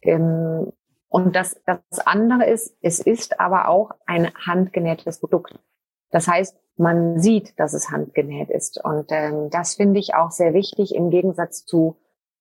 Ähm, 0.03 0.72
und 1.09 1.35
das, 1.35 1.61
das 1.64 1.79
andere 2.05 2.46
ist, 2.46 2.77
es 2.83 3.01
ist 3.01 3.40
aber 3.40 3.68
auch 3.68 3.92
ein 4.07 4.33
handgenähtes 4.35 5.20
Produkt. 5.20 5.59
Das 6.11 6.29
heißt, 6.29 6.57
man 6.77 7.18
sieht, 7.20 7.59
dass 7.59 7.72
es 7.72 7.90
handgenäht 7.90 8.51
ist. 8.51 8.83
Und 8.83 9.07
ähm, 9.11 9.49
das 9.51 9.75
finde 9.77 9.99
ich 9.99 10.14
auch 10.14 10.31
sehr 10.31 10.53
wichtig 10.53 10.94
im 10.94 11.11
Gegensatz 11.11 11.64
zu 11.64 11.96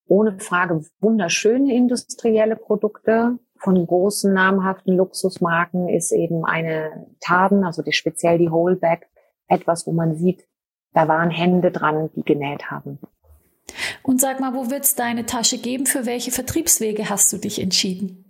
ohne 0.07 0.39
Frage 0.39 0.81
wunderschöne 0.99 1.73
industrielle 1.73 2.55
Produkte, 2.55 3.39
von 3.65 3.85
großen 3.85 4.31
namhaften 4.31 4.95
Luxusmarken 4.95 5.89
ist 5.89 6.11
eben 6.11 6.45
eine 6.45 7.07
Taden, 7.19 7.65
also 7.65 7.81
die, 7.81 7.93
speziell 7.93 8.37
die 8.37 8.51
Holeback, 8.51 9.09
etwas, 9.47 9.87
wo 9.87 9.91
man 9.91 10.15
sieht, 10.15 10.47
da 10.93 11.07
waren 11.07 11.31
Hände 11.31 11.71
dran, 11.71 12.11
die 12.15 12.23
genäht 12.23 12.69
haben. 12.69 12.99
Und 14.03 14.21
sag 14.21 14.39
mal, 14.39 14.53
wo 14.53 14.69
wird 14.69 14.83
es 14.83 14.93
deine 14.93 15.25
Tasche 15.25 15.57
geben? 15.57 15.87
Für 15.87 16.05
welche 16.05 16.31
Vertriebswege 16.31 17.09
hast 17.09 17.33
du 17.33 17.37
dich 17.37 17.59
entschieden? 17.59 18.29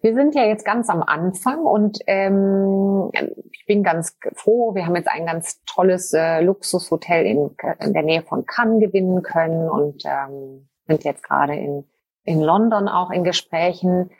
Wir 0.00 0.14
sind 0.14 0.34
ja 0.34 0.46
jetzt 0.46 0.64
ganz 0.64 0.90
am 0.90 1.02
Anfang 1.02 1.60
und 1.60 2.00
ähm, 2.08 3.10
ich 3.52 3.64
bin 3.66 3.84
ganz 3.84 4.18
froh. 4.34 4.74
Wir 4.74 4.84
haben 4.84 4.96
jetzt 4.96 5.08
ein 5.08 5.26
ganz 5.26 5.62
tolles 5.64 6.12
äh, 6.12 6.40
Luxushotel 6.40 7.24
in, 7.24 7.50
in 7.78 7.92
der 7.92 8.02
Nähe 8.02 8.22
von 8.22 8.46
Cannes 8.46 8.80
gewinnen 8.80 9.22
können 9.22 9.70
und 9.70 10.02
ähm, 10.04 10.68
sind 10.88 11.04
jetzt 11.04 11.22
gerade 11.22 11.54
in 11.54 11.84
in 12.24 12.40
London 12.40 12.88
auch 12.88 13.10
in 13.10 13.24
Gesprächen. 13.24 14.10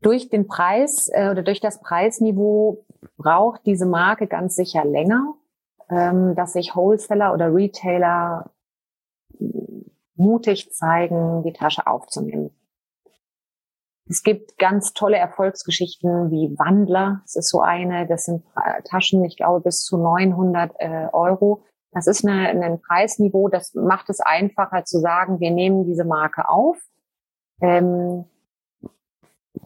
Durch 0.00 0.28
den 0.28 0.46
Preis 0.46 1.08
äh, 1.12 1.30
oder 1.30 1.42
durch 1.42 1.60
das 1.60 1.80
Preisniveau 1.80 2.84
braucht 3.16 3.66
diese 3.66 3.86
Marke 3.86 4.26
ganz 4.26 4.54
sicher 4.54 4.84
länger, 4.84 5.34
ähm, 5.90 6.34
dass 6.34 6.52
sich 6.52 6.76
Wholesaler 6.76 7.32
oder 7.32 7.52
Retailer 7.52 8.50
mutig 10.14 10.72
zeigen, 10.72 11.42
die 11.42 11.52
Tasche 11.52 11.86
aufzunehmen. 11.86 12.50
Es 14.10 14.22
gibt 14.22 14.58
ganz 14.58 14.94
tolle 14.94 15.18
Erfolgsgeschichten 15.18 16.30
wie 16.30 16.58
Wandler. 16.58 17.20
Das 17.24 17.36
ist 17.36 17.50
so 17.50 17.60
eine. 17.60 18.06
Das 18.06 18.24
sind 18.24 18.42
äh, 18.56 18.82
Taschen, 18.82 19.22
ich 19.24 19.36
glaube, 19.36 19.60
bis 19.60 19.84
zu 19.84 19.98
900 19.98 20.72
äh, 20.78 21.08
Euro. 21.12 21.62
Das 21.92 22.06
ist 22.06 22.26
eine, 22.26 22.48
ein 22.48 22.80
Preisniveau, 22.80 23.48
das 23.48 23.74
macht 23.74 24.10
es 24.10 24.20
einfacher 24.20 24.84
zu 24.84 25.00
sagen, 25.00 25.40
wir 25.40 25.50
nehmen 25.50 25.86
diese 25.86 26.04
Marke 26.04 26.48
auf. 26.48 26.76
Ähm, 27.60 28.26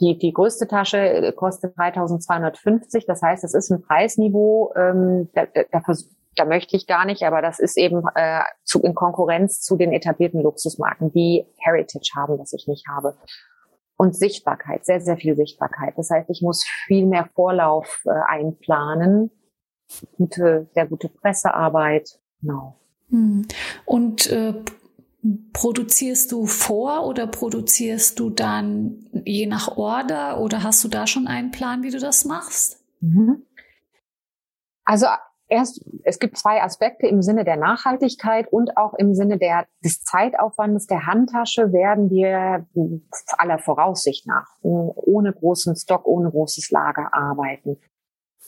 die, 0.01 0.19
die 0.19 0.33
größte 0.33 0.67
Tasche 0.67 0.99
äh, 0.99 1.33
kostet 1.33 1.77
3250. 1.77 3.07
Das 3.07 3.23
heißt, 3.23 3.45
es 3.45 3.55
ist 3.55 3.71
ein 3.71 3.83
Preisniveau, 3.83 4.73
ähm, 4.77 5.29
da, 5.35 5.47
da, 5.47 5.81
da 6.37 6.45
möchte 6.45 6.77
ich 6.77 6.87
gar 6.87 7.05
nicht, 7.05 7.23
aber 7.25 7.43
das 7.43 7.59
ist 7.59 7.77
eben 7.77 8.03
äh, 8.15 8.43
zu, 8.65 8.83
in 8.83 8.95
Konkurrenz 8.95 9.61
zu 9.61 9.77
den 9.77 9.93
etablierten 9.93 10.43
Luxusmarken, 10.43 11.13
die 11.13 11.47
Heritage 11.59 12.13
haben, 12.17 12.39
das 12.39 12.53
ich 12.53 12.67
nicht 12.67 12.87
habe. 12.89 13.17
Und 13.97 14.17
Sichtbarkeit, 14.17 14.85
sehr, 14.85 15.01
sehr 15.01 15.17
viel 15.17 15.37
Sichtbarkeit. 15.37 15.95
Das 15.97 16.11
heißt, 16.11 16.31
ich 16.31 16.43
muss 16.43 16.65
viel 16.87 17.07
mehr 17.07 17.29
Vorlauf 17.35 18.03
äh, 18.07 18.11
einplanen. 18.11 19.31
Gute, 20.17 20.69
sehr 20.75 20.87
gute 20.87 21.09
Pressearbeit. 21.09 22.19
Genau. 22.41 22.77
Hm. 23.11 23.47
Und 23.85 24.27
äh, 24.31 24.55
Produzierst 25.53 26.33
du 26.33 26.47
vor 26.47 27.07
oder 27.07 27.29
produzierst 27.29 28.19
du 28.19 28.29
dann 28.29 29.07
je 29.25 29.47
nach 29.47 29.77
Order 29.77 30.41
oder 30.41 30.65
hast 30.65 30.83
du 30.83 30.89
da 30.89 31.07
schon 31.07 31.29
einen 31.29 31.53
Plan, 31.53 31.85
wie 31.85 31.91
du 31.91 32.01
das 32.01 32.25
machst? 32.25 32.83
Mhm. 33.01 33.47
Also 34.85 35.07
erst, 35.47 35.81
es 36.03 36.19
gibt 36.19 36.39
zwei 36.39 36.61
Aspekte 36.61 37.07
im 37.07 37.23
Sinne 37.23 37.45
der 37.45 37.57
Nachhaltigkeit 37.57 38.53
und 38.53 38.77
auch 38.77 38.95
im 38.95 39.15
Sinne 39.15 39.39
der, 39.39 39.67
des 39.85 40.03
Zeitaufwandes 40.03 40.89
der 40.89 41.07
Handtasche 41.07 41.73
werden 41.73 42.11
wir 42.11 42.67
aller 43.39 43.61
Voraussicht 43.61 44.27
nach 44.27 44.49
ohne 44.63 45.33
großen 45.33 45.77
Stock, 45.77 46.05
ohne 46.05 46.33
großes 46.33 46.73
Lager 46.73 47.15
arbeiten. 47.15 47.79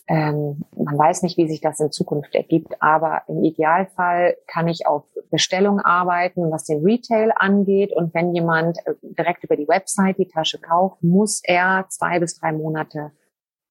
Ähm, 0.07 0.65
man 0.77 0.99
weiß 0.99 1.23
nicht, 1.23 1.39
wie 1.39 1.49
sich 1.49 1.63
das 1.63 1.81
in 1.81 1.91
Zukunft 1.91 2.35
ergibt, 2.35 2.75
aber 2.81 3.23
im 3.27 3.43
Idealfall 3.43 4.37
kann 4.47 4.69
ich 4.69 4.87
auf 4.87 5.05
Bestellung 5.31 5.81
arbeiten, 5.81 6.51
was 6.51 6.65
den 6.65 6.85
Retail 6.85 7.33
angeht. 7.35 7.93
Und 7.93 8.13
wenn 8.13 8.35
jemand 8.35 8.79
äh, 8.87 8.95
direkt 9.03 9.45
über 9.45 9.57
die 9.57 9.69
Website 9.69 10.19
die 10.19 10.29
Tasche 10.29 10.61
kauft, 10.61 11.03
muss 11.03 11.41
er 11.43 11.87
zwei 11.89 12.21
bis 12.21 12.39
drei 12.39 12.53
Monate 12.53 13.13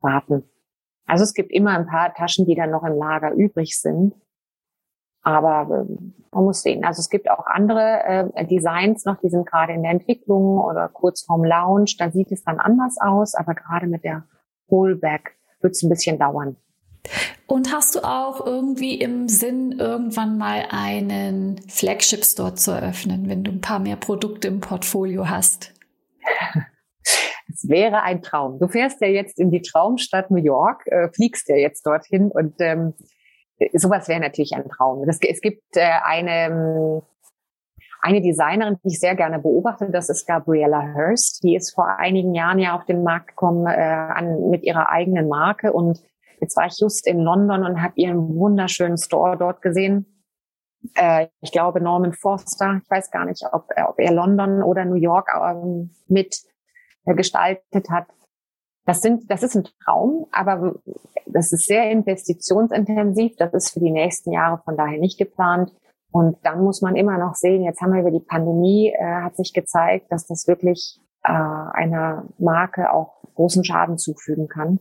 warten. 0.02 0.50
Also 1.06 1.24
es 1.24 1.34
gibt 1.34 1.52
immer 1.52 1.78
ein 1.78 1.86
paar 1.86 2.13
Taschen, 2.13 2.46
die 2.46 2.56
dann 2.56 2.72
noch 2.72 2.84
im 2.84 2.98
Lager 2.98 3.32
übrig 3.34 3.80
sind. 3.80 4.15
Aber 5.22 5.69
äh, 5.69 5.93
man 6.32 6.43
muss 6.46 6.63
sehen. 6.63 6.84
Also 6.84 7.00
es 7.00 7.10
gibt 7.10 7.30
auch 7.30 7.46
andere 7.46 8.32
äh, 8.36 8.46
Designs 8.48 9.06
noch, 9.06 9.17
die 9.17 9.30
sind 9.30 9.46
gerade 9.46 9.74
in 9.74 9.84
der 9.84 9.91
Entwicklung 9.91 10.58
oder 10.58 10.89
kurz 10.89 11.24
vorm 11.24 11.43
Launch. 11.43 11.98
Da 11.98 12.10
sieht 12.10 12.32
es 12.32 12.43
dann 12.43 12.60
anders 12.60 12.98
aus. 13.00 13.36
Aber 13.36 13.54
gerade 13.54 13.86
mit 13.86 14.04
der 14.04 14.26
Pullback 14.67 15.38
wird 15.63 15.73
es 15.73 15.84
ein 15.84 15.89
bisschen 15.89 16.19
dauern. 16.19 16.58
Und 17.47 17.73
hast 17.73 17.95
du 17.95 18.04
auch 18.04 18.45
irgendwie 18.45 18.95
im 18.95 19.28
Sinn, 19.28 19.73
irgendwann 19.73 20.38
mal 20.38 20.65
einen 20.69 21.60
Flagship 21.67 22.23
Store 22.23 22.56
zu 22.56 22.71
eröffnen, 22.71 23.30
wenn 23.30 23.43
du 23.43 23.52
ein 23.52 23.62
paar 23.62 23.80
mehr 23.80 23.97
Produkte 23.97 24.47
im 24.47 24.60
Portfolio 24.60 25.30
hast? 25.30 25.73
Es 27.54 27.69
wäre 27.69 28.02
ein 28.02 28.21
Traum. 28.21 28.58
Du 28.58 28.67
fährst 28.67 28.99
ja 29.02 29.08
jetzt 29.08 29.38
in 29.38 29.52
die 29.52 29.62
Traumstadt 29.62 30.32
New 30.32 30.41
York, 30.41 30.88
äh, 30.88 31.10
fliegst 31.13 31.49
ja 31.49 31.56
jetzt 31.56 31.86
dorthin 31.86 32.32
und 32.32 32.56
ähm, 32.60 32.93
sowas 33.73 34.08
wäre 34.08 34.19
natürlich 34.19 34.54
ein 34.54 34.67
Traum. 34.69 35.06
Das, 35.06 35.19
es 35.21 35.39
gibt 35.39 35.62
äh, 35.76 35.89
eine 36.04 37.04
eine 38.04 38.22
Designerin, 38.22 38.78
die 38.84 38.89
ich 38.89 39.00
sehr 39.00 39.16
gerne 39.16 39.39
beobachte, 39.39 39.89
das 39.89 40.10
ist 40.10 40.28
Gabriella 40.28 40.94
Hurst. 40.94 41.42
Die 41.42 41.56
ist 41.56 41.74
vor 41.74 41.88
einigen 41.88 42.36
Jahren 42.36 42.60
ja 42.60 42.76
auf 42.76 42.86
den 42.86 43.02
Markt 43.02 43.30
gekommen 43.30 43.66
äh, 43.66 43.72
an, 43.72 44.50
mit 44.50 44.63
ihrer 44.63 44.89
eigenen 44.89 45.30
Marke. 45.30 45.72
Und 45.72 46.04
jetzt 46.42 46.58
war 46.58 46.66
ich 46.66 46.78
just 46.78 47.08
in 47.08 47.20
London 47.20 47.63
und 47.63 47.82
habe 47.82 47.94
ihren 47.96 48.36
wunderschönen 48.36 48.98
Store 48.98 49.38
dort 49.38 49.62
gesehen. 49.62 50.22
Äh, 50.96 51.28
ich 51.39 51.54
glaube 51.54 51.80
Norman 51.80 52.12
Forster, 52.12 52.82
ich 52.84 52.92
weiß 52.92 53.10
gar 53.10 53.24
nicht, 53.24 53.42
ob, 53.54 53.70
ob 53.88 53.98
er 53.98 54.12
London 54.12 54.62
oder 54.63 54.84
New 54.84 54.96
York 54.96 55.30
ähm, 55.42 55.92
mit 56.10 56.36
äh, 57.06 57.16
gestaltet 57.16 57.89
hat. 57.89 58.08
Das 58.86 59.02
sind, 59.02 59.32
das 59.32 59.44
ist 59.44 59.56
ein 59.56 59.63
Traum, 59.86 60.28
aber 60.34 60.76
das 61.26 61.54
ist 61.54 61.68
sehr 61.68 61.89
investitionsintensiv. 61.89 63.38
Das 63.38 63.54
ist 63.54 63.72
für 63.72 63.80
die 63.80 63.92
nächsten 63.92 64.34
Jahre 64.34 64.62
von 64.66 64.76
daher 64.76 65.00
nicht 65.00 65.18
geplant. 65.18 65.72
Und 66.13 66.38
dann 66.43 66.63
muss 66.63 66.84
man 66.84 66.95
immer 66.95 67.17
noch 67.17 67.34
sehen, 67.34 67.63
jetzt 67.63 67.82
haben 67.82 67.91
wir 67.91 68.02
über 68.02 68.12
die 68.12 68.19
Pandemie, 68.19 68.93
äh, 68.95 69.04
hat 69.04 69.36
sich 69.36 69.52
gezeigt, 69.52 70.12
dass 70.12 70.28
das 70.28 70.47
wirklich 70.47 70.99
äh, 71.23 71.32
einer 71.32 72.26
Marke 72.38 72.93
auch 72.93 73.23
großen 73.34 73.63
Schaden 73.65 73.97
zufügen 73.97 74.47
kann. 74.47 74.80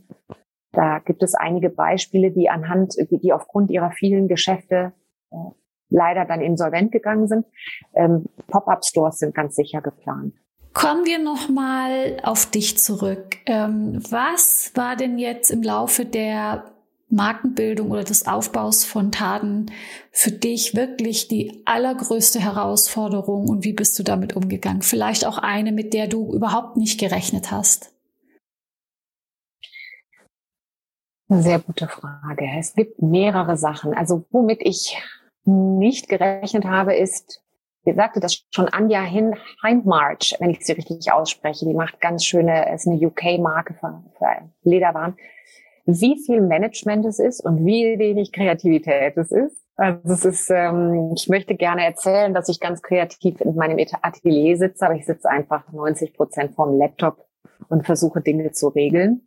Da 0.73 0.99
gibt 0.99 1.23
es 1.23 1.35
einige 1.35 1.71
Beispiele, 1.71 2.33
die 2.33 2.51
anhand, 2.51 2.97
die 3.11 3.33
aufgrund 3.33 3.71
ihrer 3.71 3.93
vielen 3.93 4.29
Geschäfte 4.29 4.93
äh, 5.31 5.37
leider 5.89 6.27
dann 6.27 6.43
insolvent 6.43 6.93
gegangen 6.93 7.29
sind. 7.29 7.47
Ähm, 7.95 8.27
Pop-up-Stores 8.49 9.19
sind 9.19 9.35
ganz 9.35 9.57
sicher 9.57 9.81
geplant. 9.81 10.35
Kommen 10.75 11.07
wir 11.07 11.19
noch 11.19 11.49
mal 11.49 12.19
auf 12.25 12.45
dich 12.45 12.79
zurück. 12.79 13.37
Ähm, 13.47 14.03
was 14.11 14.73
war 14.75 14.97
denn 14.97 15.19
jetzt 15.19 15.51
im 15.51 15.63
Laufe 15.63 16.05
der 16.05 16.72
Markenbildung 17.13 17.91
oder 17.91 18.05
des 18.05 18.27
Aufbaus 18.27 18.85
von 18.85 19.13
Taten 19.13 19.67
für 20.11 20.33
dich 20.33 20.75
wirklich 20.75 21.29
die 21.29 21.63
allergrößte 21.67 22.41
Herausforderung 22.41 23.49
und 23.49 23.65
wie 23.65 23.75
bist 23.75 23.99
du 23.99 24.03
damit 24.03 24.35
umgegangen? 24.35 24.83
Vielleicht 24.83 25.27
auch 25.27 25.39
eine, 25.39 25.73
mit 25.73 25.93
der 25.93 26.09
du 26.09 26.35
überhaupt 26.35 26.77
nicht 26.77 26.99
gerechnet 26.99 27.51
hast. 27.51 27.95
Eine 31.29 31.43
sehr 31.43 31.59
gute 31.59 31.87
Frage. 31.87 32.47
Es 32.59 32.75
gibt 32.75 33.01
mehrere 33.01 33.57
Sachen. 33.57 33.95
Also 33.95 34.25
womit 34.31 34.61
ich 34.63 34.99
nicht 35.45 36.09
gerechnet 36.09 36.65
habe, 36.65 36.95
ist, 36.95 37.43
ihr 37.85 37.95
sagte 37.95 38.21
das 38.21 38.45
schon 38.51 38.69
Anja 38.69 39.03
Hindmarch, 39.03 40.37
wenn 40.41 40.51
ich 40.51 40.65
sie 40.65 40.73
richtig 40.73 41.13
ausspreche. 41.13 41.67
Die 41.67 41.75
macht 41.75 42.01
ganz 42.01 42.25
schöne, 42.25 42.73
ist 42.75 42.87
eine 42.87 42.97
UK-Marke 42.97 43.75
für, 43.75 44.03
für 44.19 44.51
Lederwaren 44.63 45.17
wie 45.85 46.19
viel 46.25 46.41
Management 46.41 47.05
es 47.07 47.19
ist 47.19 47.41
und 47.41 47.65
wie 47.65 47.99
wenig 47.99 48.33
Kreativität 48.33 49.17
es 49.17 49.33
ist. 49.33 49.63
Also 49.77 50.13
es 50.13 50.25
ist, 50.25 50.51
ähm, 50.51 51.13
ich 51.17 51.29
möchte 51.29 51.55
gerne 51.55 51.85
erzählen, 51.85 52.35
dass 52.35 52.49
ich 52.49 52.61
ganz 52.61 52.83
kreativ 52.83 53.41
in 53.41 53.55
meinem 53.55 53.85
Atelier 54.03 54.57
sitze, 54.57 54.85
aber 54.85 54.95
ich 54.95 55.07
sitze 55.07 55.29
einfach 55.29 55.73
90 55.73 56.15
Prozent 56.15 56.55
vorm 56.55 56.79
Laptop 56.79 57.27
und 57.69 57.87
versuche 57.87 58.21
Dinge 58.21 58.53
zu 58.53 58.69
regeln. 58.69 59.23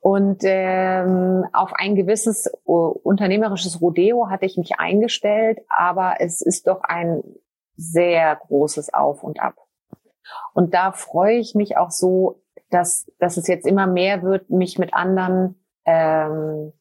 Und 0.00 0.42
ähm, 0.44 1.44
auf 1.52 1.72
ein 1.74 1.96
gewisses 1.96 2.50
uh, 2.64 2.94
unternehmerisches 3.02 3.80
Rodeo 3.80 4.30
hatte 4.30 4.46
ich 4.46 4.56
mich 4.56 4.78
eingestellt, 4.78 5.58
aber 5.68 6.14
es 6.20 6.40
ist 6.40 6.68
doch 6.68 6.82
ein 6.82 7.22
sehr 7.76 8.36
großes 8.36 8.94
Auf 8.94 9.24
und 9.24 9.40
Ab. 9.40 9.56
Und 10.54 10.72
da 10.72 10.92
freue 10.92 11.38
ich 11.38 11.54
mich 11.54 11.76
auch 11.76 11.90
so, 11.90 12.42
dass, 12.70 13.10
dass 13.18 13.36
es 13.36 13.46
jetzt 13.46 13.66
immer 13.66 13.86
mehr 13.86 14.22
wird, 14.22 14.50
mich 14.50 14.78
mit 14.78 14.94
anderen 14.94 15.56
ähm, 15.84 16.72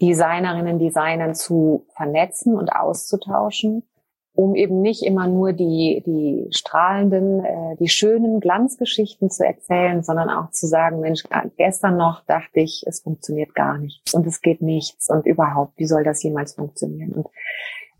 Designerinnen, 0.00 0.78
Designern 0.78 1.34
zu 1.34 1.86
vernetzen 1.94 2.56
und 2.56 2.70
auszutauschen, 2.70 3.84
um 4.32 4.56
eben 4.56 4.80
nicht 4.80 5.04
immer 5.04 5.28
nur 5.28 5.52
die, 5.52 6.02
die 6.04 6.48
strahlenden, 6.50 7.44
äh, 7.44 7.76
die 7.76 7.88
schönen 7.88 8.40
Glanzgeschichten 8.40 9.30
zu 9.30 9.46
erzählen, 9.46 10.02
sondern 10.02 10.28
auch 10.28 10.50
zu 10.50 10.66
sagen, 10.66 11.00
Mensch, 11.00 11.22
gestern 11.56 11.96
noch 11.96 12.24
dachte 12.26 12.60
ich, 12.60 12.84
es 12.86 13.00
funktioniert 13.00 13.54
gar 13.54 13.78
nichts 13.78 14.12
und 14.12 14.26
es 14.26 14.40
geht 14.40 14.60
nichts 14.60 15.08
und 15.08 15.26
überhaupt, 15.26 15.78
wie 15.78 15.86
soll 15.86 16.02
das 16.02 16.22
jemals 16.22 16.54
funktionieren? 16.54 17.12
Und 17.12 17.28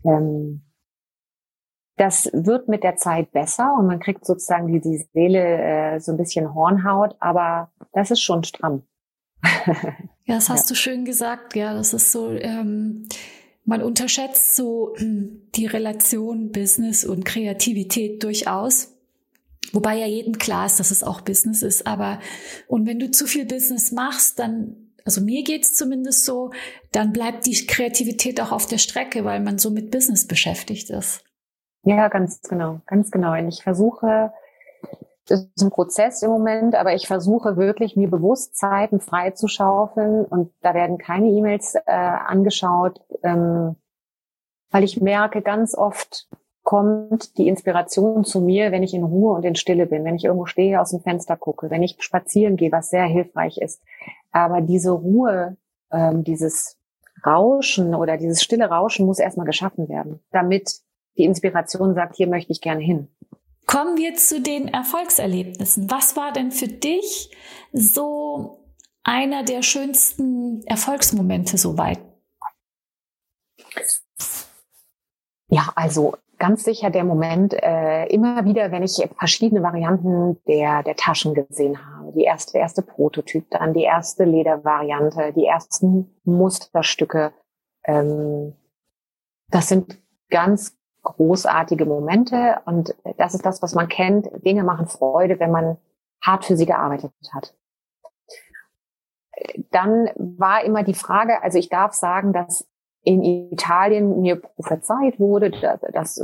ähm, 0.03 0.61
das 1.97 2.29
wird 2.33 2.67
mit 2.67 2.83
der 2.83 2.97
Zeit 2.97 3.31
besser 3.31 3.73
und 3.77 3.87
man 3.87 3.99
kriegt 3.99 4.25
sozusagen 4.25 4.67
die, 4.67 4.81
die 4.81 4.97
Seele 5.13 5.39
äh, 5.39 5.99
so 5.99 6.11
ein 6.11 6.17
bisschen 6.17 6.53
Hornhaut, 6.53 7.15
aber 7.19 7.71
das 7.93 8.11
ist 8.11 8.21
schon 8.21 8.43
stramm. 8.43 8.83
ja, 10.25 10.35
das 10.35 10.49
hast 10.49 10.69
ja. 10.69 10.73
du 10.73 10.75
schön 10.75 11.05
gesagt. 11.05 11.55
Ja, 11.55 11.73
das 11.73 11.93
ist 11.93 12.11
so, 12.11 12.31
ähm, 12.31 13.07
man 13.63 13.81
unterschätzt 13.81 14.55
so 14.55 14.93
hm, 14.97 15.49
die 15.55 15.65
Relation 15.65 16.51
Business 16.51 17.05
und 17.05 17.23
Kreativität 17.23 18.23
durchaus. 18.23 18.91
Wobei 19.71 19.97
ja 19.97 20.05
jedem 20.05 20.37
klar 20.37 20.65
ist, 20.65 20.79
dass 20.79 20.91
es 20.91 21.03
auch 21.03 21.21
Business 21.21 21.63
ist. 21.63 21.87
Aber 21.87 22.19
und 22.67 22.85
wenn 22.85 22.99
du 22.99 23.09
zu 23.09 23.25
viel 23.25 23.45
Business 23.45 23.91
machst, 23.91 24.39
dann 24.39 24.75
also 25.05 25.21
mir 25.21 25.43
geht's 25.43 25.73
zumindest 25.73 26.25
so, 26.25 26.51
dann 26.91 27.13
bleibt 27.13 27.45
die 27.45 27.67
Kreativität 27.67 28.41
auch 28.41 28.51
auf 28.51 28.65
der 28.65 28.79
Strecke, 28.79 29.23
weil 29.23 29.39
man 29.39 29.59
so 29.59 29.69
mit 29.69 29.91
Business 29.91 30.25
beschäftigt 30.25 30.89
ist. 30.89 31.23
Ja, 31.85 32.07
ganz 32.07 32.41
genau, 32.41 32.81
ganz 32.87 33.11
genau. 33.11 33.33
Und 33.33 33.47
ich 33.47 33.61
versuche, 33.61 34.33
das 35.27 35.41
ist 35.55 35.63
ein 35.63 35.69
Prozess 35.69 36.23
im 36.23 36.31
Moment, 36.31 36.73
aber 36.73 36.95
ich 36.95 37.07
versuche 37.07 37.57
wirklich, 37.57 37.95
mir 37.95 38.09
bewusst 38.09 38.57
Zeiten 38.57 38.99
frei 38.99 39.31
zu 39.31 39.47
schaufeln 39.47 40.25
und 40.25 40.51
da 40.61 40.73
werden 40.73 40.97
keine 40.97 41.29
E-Mails 41.29 41.75
äh, 41.75 41.91
angeschaut, 41.91 43.01
ähm, 43.21 43.75
weil 44.71 44.83
ich 44.83 44.99
merke, 44.99 45.43
ganz 45.43 45.75
oft 45.75 46.27
kommt 46.63 47.37
die 47.37 47.47
Inspiration 47.47 48.23
zu 48.23 48.41
mir, 48.41 48.71
wenn 48.71 48.81
ich 48.81 48.95
in 48.95 49.03
Ruhe 49.03 49.35
und 49.35 49.45
in 49.45 49.55
Stille 49.55 49.85
bin, 49.85 50.03
wenn 50.05 50.15
ich 50.15 50.25
irgendwo 50.25 50.47
stehe, 50.47 50.81
aus 50.81 50.89
dem 50.89 51.01
Fenster 51.01 51.37
gucke, 51.37 51.69
wenn 51.69 51.83
ich 51.83 51.97
spazieren 51.99 52.57
gehe, 52.57 52.71
was 52.71 52.89
sehr 52.89 53.05
hilfreich 53.05 53.59
ist. 53.59 53.83
Aber 54.31 54.61
diese 54.61 54.89
Ruhe, 54.89 55.55
ähm, 55.91 56.23
dieses 56.23 56.77
Rauschen 57.23 57.93
oder 57.93 58.17
dieses 58.17 58.41
stille 58.41 58.65
Rauschen 58.65 59.05
muss 59.05 59.19
erstmal 59.19 59.45
geschaffen 59.45 59.87
werden, 59.87 60.19
damit 60.31 60.81
die 61.17 61.23
Inspiration 61.23 61.93
sagt, 61.95 62.15
hier 62.15 62.27
möchte 62.27 62.51
ich 62.51 62.61
gerne 62.61 62.81
hin. 62.81 63.09
Kommen 63.65 63.97
wir 63.97 64.15
zu 64.15 64.41
den 64.41 64.67
Erfolgserlebnissen. 64.67 65.89
Was 65.89 66.15
war 66.15 66.31
denn 66.31 66.51
für 66.51 66.67
dich 66.67 67.35
so 67.71 68.59
einer 69.03 69.43
der 69.43 69.63
schönsten 69.63 70.63
Erfolgsmomente 70.65 71.57
soweit? 71.57 71.99
Ja, 75.47 75.71
also 75.75 76.15
ganz 76.37 76.63
sicher 76.63 76.89
der 76.89 77.03
Moment, 77.03 77.53
äh, 77.53 78.05
immer 78.07 78.45
wieder, 78.45 78.71
wenn 78.71 78.83
ich 78.83 79.07
verschiedene 79.17 79.63
Varianten 79.63 80.37
der, 80.47 80.83
der 80.83 80.95
Taschen 80.95 81.33
gesehen 81.33 81.77
habe. 81.85 82.11
Die 82.13 82.23
erste, 82.23 82.53
der 82.53 82.61
erste 82.61 82.81
Prototyp, 82.81 83.49
dann 83.51 83.73
die 83.73 83.83
erste 83.83 84.25
Ledervariante, 84.25 85.33
die 85.33 85.45
ersten 85.45 86.15
Musterstücke. 86.23 87.33
Ähm, 87.85 88.53
das 89.49 89.69
sind 89.69 90.01
ganz 90.29 90.77
großartige 91.05 91.85
Momente 91.85 92.59
und 92.65 92.95
das 93.17 93.33
ist 93.33 93.45
das, 93.45 93.61
was 93.61 93.73
man 93.73 93.87
kennt. 93.87 94.29
Dinge 94.45 94.63
machen 94.63 94.87
Freude, 94.87 95.39
wenn 95.39 95.51
man 95.51 95.77
hart 96.21 96.45
für 96.45 96.57
sie 96.57 96.65
gearbeitet 96.65 97.11
hat. 97.33 97.55
Dann 99.71 100.09
war 100.15 100.63
immer 100.63 100.83
die 100.83 100.93
Frage, 100.93 101.41
also 101.43 101.57
ich 101.57 101.69
darf 101.69 101.93
sagen, 101.93 102.33
dass 102.33 102.67
in 103.03 103.23
Italien 103.23 104.21
mir 104.21 104.37
prophezeit 104.41 105.19
wurde, 105.19 105.51
dass 105.93 106.21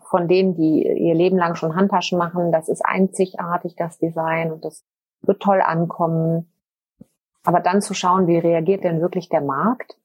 von 0.00 0.28
denen, 0.28 0.56
die 0.56 0.82
ihr 0.82 1.14
Leben 1.14 1.36
lang 1.36 1.54
schon 1.54 1.76
Handtaschen 1.76 2.18
machen, 2.18 2.52
das 2.52 2.68
ist 2.68 2.84
einzigartig, 2.84 3.76
das 3.76 3.98
Design 3.98 4.50
und 4.52 4.64
das 4.64 4.84
wird 5.22 5.40
toll 5.40 5.60
ankommen. 5.60 6.50
Aber 7.44 7.60
dann 7.60 7.82
zu 7.82 7.94
schauen, 7.94 8.26
wie 8.26 8.38
reagiert 8.38 8.84
denn 8.84 9.00
wirklich 9.00 9.28
der 9.28 9.42
Markt? 9.42 9.96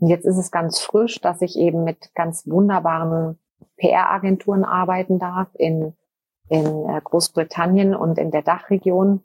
Und 0.00 0.08
jetzt 0.08 0.24
ist 0.24 0.38
es 0.38 0.50
ganz 0.50 0.80
frisch, 0.80 1.20
dass 1.20 1.42
ich 1.42 1.56
eben 1.56 1.84
mit 1.84 2.14
ganz 2.14 2.46
wunderbaren 2.46 3.38
PR-Agenturen 3.76 4.64
arbeiten 4.64 5.18
darf 5.18 5.48
in, 5.54 5.94
in 6.48 6.88
äh, 6.88 7.00
Großbritannien 7.02 7.94
und 7.94 8.18
in 8.18 8.30
der 8.30 8.42
Dachregion. 8.42 9.22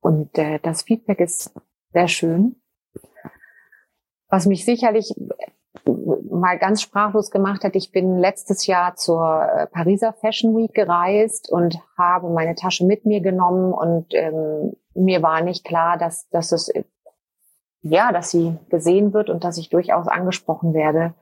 Und 0.00 0.36
äh, 0.38 0.58
das 0.60 0.82
Feedback 0.82 1.20
ist 1.20 1.54
sehr 1.92 2.08
schön. 2.08 2.56
Was 4.28 4.46
mich 4.46 4.64
sicherlich 4.64 5.14
mal 5.84 6.58
ganz 6.58 6.82
sprachlos 6.82 7.30
gemacht 7.30 7.64
hat, 7.64 7.76
ich 7.76 7.92
bin 7.92 8.18
letztes 8.18 8.66
Jahr 8.66 8.94
zur 8.96 9.42
äh, 9.42 9.66
Pariser 9.66 10.12
Fashion 10.12 10.56
Week 10.56 10.72
gereist 10.74 11.50
und 11.50 11.78
habe 11.96 12.30
meine 12.30 12.54
Tasche 12.54 12.84
mit 12.84 13.04
mir 13.06 13.20
genommen 13.20 13.72
und 13.72 14.06
ähm, 14.14 14.74
mir 14.94 15.22
war 15.22 15.42
nicht 15.42 15.64
klar, 15.64 15.98
dass, 15.98 16.28
dass 16.28 16.52
es 16.52 16.70
ja, 17.82 18.12
dass 18.12 18.30
sie 18.30 18.58
gesehen 18.68 19.12
wird 19.12 19.28
und 19.28 19.44
dass 19.44 19.58
ich 19.58 19.68
durchaus 19.68 20.06
angesprochen 20.06 20.72
werde. 20.72 21.14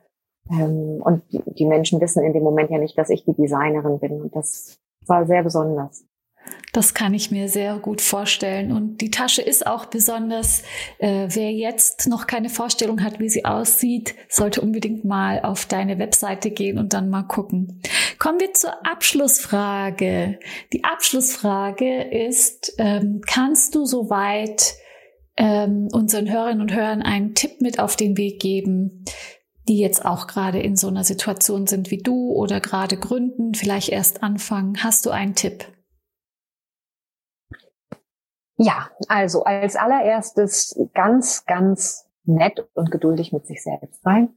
Ähm, 0.49 1.01
und 1.03 1.23
die, 1.31 1.41
die 1.45 1.65
Menschen 1.65 2.01
wissen 2.01 2.23
in 2.23 2.33
dem 2.33 2.43
Moment 2.43 2.71
ja 2.71 2.77
nicht, 2.77 2.97
dass 2.97 3.09
ich 3.09 3.23
die 3.23 3.35
Designerin 3.35 3.99
bin. 3.99 4.21
Und 4.21 4.35
das 4.35 4.79
war 5.05 5.25
sehr 5.25 5.43
besonders. 5.43 6.05
Das 6.73 6.93
kann 6.93 7.13
ich 7.13 7.31
mir 7.31 7.49
sehr 7.49 7.77
gut 7.77 8.01
vorstellen. 8.01 8.71
Und 8.71 9.01
die 9.01 9.11
Tasche 9.11 9.41
ist 9.41 9.67
auch 9.67 9.85
besonders. 9.85 10.63
Äh, 10.99 11.27
wer 11.29 11.51
jetzt 11.51 12.07
noch 12.07 12.27
keine 12.27 12.49
Vorstellung 12.49 13.03
hat, 13.03 13.19
wie 13.19 13.29
sie 13.29 13.45
aussieht, 13.45 14.15
sollte 14.29 14.61
unbedingt 14.61 15.03
mal 15.03 15.41
auf 15.41 15.65
deine 15.65 15.99
Webseite 15.99 16.49
gehen 16.49 16.77
und 16.77 16.93
dann 16.93 17.09
mal 17.09 17.23
gucken. 17.23 17.81
Kommen 18.19 18.39
wir 18.39 18.53
zur 18.53 18.85
Abschlussfrage. 18.85 20.39
Die 20.71 20.83
Abschlussfrage 20.83 22.03
ist, 22.03 22.73
ähm, 22.77 23.21
kannst 23.27 23.75
du 23.75 23.85
soweit 23.85 24.75
ähm, 25.35 25.89
unseren 25.91 26.31
Hörerinnen 26.31 26.61
und 26.61 26.73
Hörern 26.73 27.01
einen 27.01 27.35
Tipp 27.35 27.61
mit 27.61 27.79
auf 27.79 27.95
den 27.95 28.17
Weg 28.17 28.39
geben, 28.39 29.03
die 29.71 29.79
jetzt 29.79 30.03
auch 30.03 30.27
gerade 30.27 30.59
in 30.59 30.75
so 30.75 30.89
einer 30.89 31.05
Situation 31.05 31.65
sind 31.65 31.91
wie 31.91 32.03
du 32.03 32.33
oder 32.33 32.59
gerade 32.59 32.97
gründen, 32.97 33.53
vielleicht 33.53 33.87
erst 33.87 34.21
anfangen? 34.21 34.83
Hast 34.83 35.05
du 35.05 35.11
einen 35.11 35.33
Tipp? 35.33 35.65
Ja, 38.57 38.89
also 39.07 39.45
als 39.45 39.77
allererstes 39.77 40.77
ganz, 40.93 41.45
ganz 41.45 42.05
nett 42.25 42.67
und 42.73 42.91
geduldig 42.91 43.31
mit 43.31 43.47
sich 43.47 43.63
selbst 43.63 44.03
sein. 44.03 44.33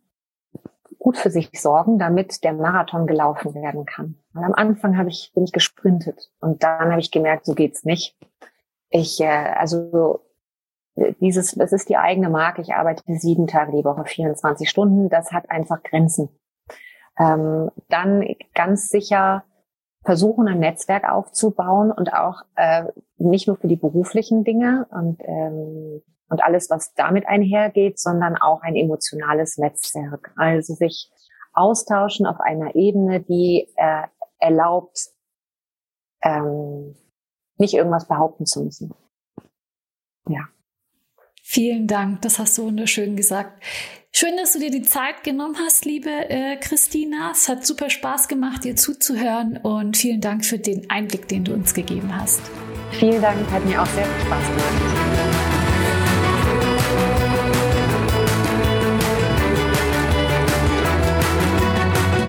Gut 1.01 1.16
für 1.16 1.31
sich 1.31 1.51
sorgen, 1.61 1.99
damit 1.99 2.44
der 2.44 2.53
Marathon 2.53 3.09
gelaufen 3.09 3.55
werden 3.55 3.87
kann. 3.87 4.14
Weil 4.35 4.44
am 4.44 4.55
Anfang 4.55 4.97
habe 4.97 5.09
ich, 5.09 5.33
bin 5.35 5.42
ich 5.42 5.53
gesprintet 5.53 6.31
und 6.40 6.62
dann 6.62 6.92
habe 6.92 7.01
ich 7.01 7.11
gemerkt, 7.11 7.44
so 7.44 7.55
geht's 7.55 7.85
nicht. 7.85 8.16
Ich, 8.88 9.20
äh, 9.20 9.27
also 9.27 10.24
dieses, 11.20 11.52
das 11.52 11.72
ist 11.72 11.88
die 11.88 11.96
eigene 11.96 12.30
Marke. 12.30 12.62
Ich 12.62 12.74
arbeite 12.74 13.02
sieben 13.07 13.46
Tage 13.46 13.72
die 13.72 13.85
Woche, 13.85 14.04
24 14.04 14.68
Stunden. 14.68 15.09
Das 15.09 15.33
hat 15.33 15.50
einfach 15.50 15.83
Grenzen. 15.83 16.28
Ähm, 17.18 17.70
dann 17.88 18.24
ganz 18.54 18.88
sicher 18.88 19.44
versuchen, 20.04 20.48
ein 20.48 20.59
Netzwerk 20.59 21.11
aufzubauen 21.11 21.90
und 21.90 22.12
auch 22.12 22.42
äh, 22.57 22.85
nicht 23.16 23.46
nur 23.46 23.57
für 23.57 23.68
die 23.68 23.76
beruflichen 23.76 24.44
Dinge 24.44 24.87
und, 24.90 25.20
ähm, 25.24 26.02
und 26.28 26.44
alles, 26.44 26.70
was 26.70 26.94
damit 26.94 27.26
einhergeht, 27.26 27.98
sondern 27.98 28.37
auch 28.37 28.62
ein 28.62 28.76
emotionales 28.76 29.57
Netzwerk. 29.57 30.33
Also 30.37 30.74
sich 30.74 31.11
austauschen 31.52 32.26
auf 32.26 32.40
einer 32.40 32.74
Ebene, 32.74 33.20
die 33.20 33.68
äh, 33.76 34.02
erlaubt, 34.38 35.09
ähm, 36.22 36.94
nicht 37.57 37.74
irgendwas 37.74 38.07
behaupten 38.07 38.46
zu 38.46 38.64
müssen. 38.64 38.94
Ja. 40.28 40.48
Vielen 41.55 41.87
Dank, 41.87 42.21
das 42.23 42.40
hast 42.40 42.59
du 42.59 42.64
wunderschön 42.64 43.14
gesagt. 43.14 43.62
Schön, 44.11 44.37
dass 44.37 44.55
du 44.55 44.59
dir 44.59 44.73
die 44.73 44.83
Zeit 44.83 45.23
genommen 45.23 45.55
hast, 45.64 45.85
liebe 45.85 46.11
äh, 46.11 46.57
Christina. 46.57 47.31
Es 47.31 47.49
hat 47.49 47.64
super 47.64 47.90
Spaß 47.90 48.27
gemacht, 48.27 48.64
dir 48.64 48.75
zuzuhören 48.75 49.59
und 49.59 49.97
vielen 49.97 50.21
Dank 50.21 50.45
für 50.45 50.59
den 50.59 50.90
Einblick, 50.90 51.29
den 51.29 51.45
du 51.45 51.55
uns 51.55 51.73
gegeben 51.73 52.11
hast. 52.12 52.43
Vielen 52.99 53.23
Dank, 53.23 53.38
hat 53.53 53.64
mir 53.67 53.81
auch 53.81 53.87
sehr 53.87 54.05
viel 54.05 54.27
Spaß 54.27 54.47
gemacht. 54.49 55.54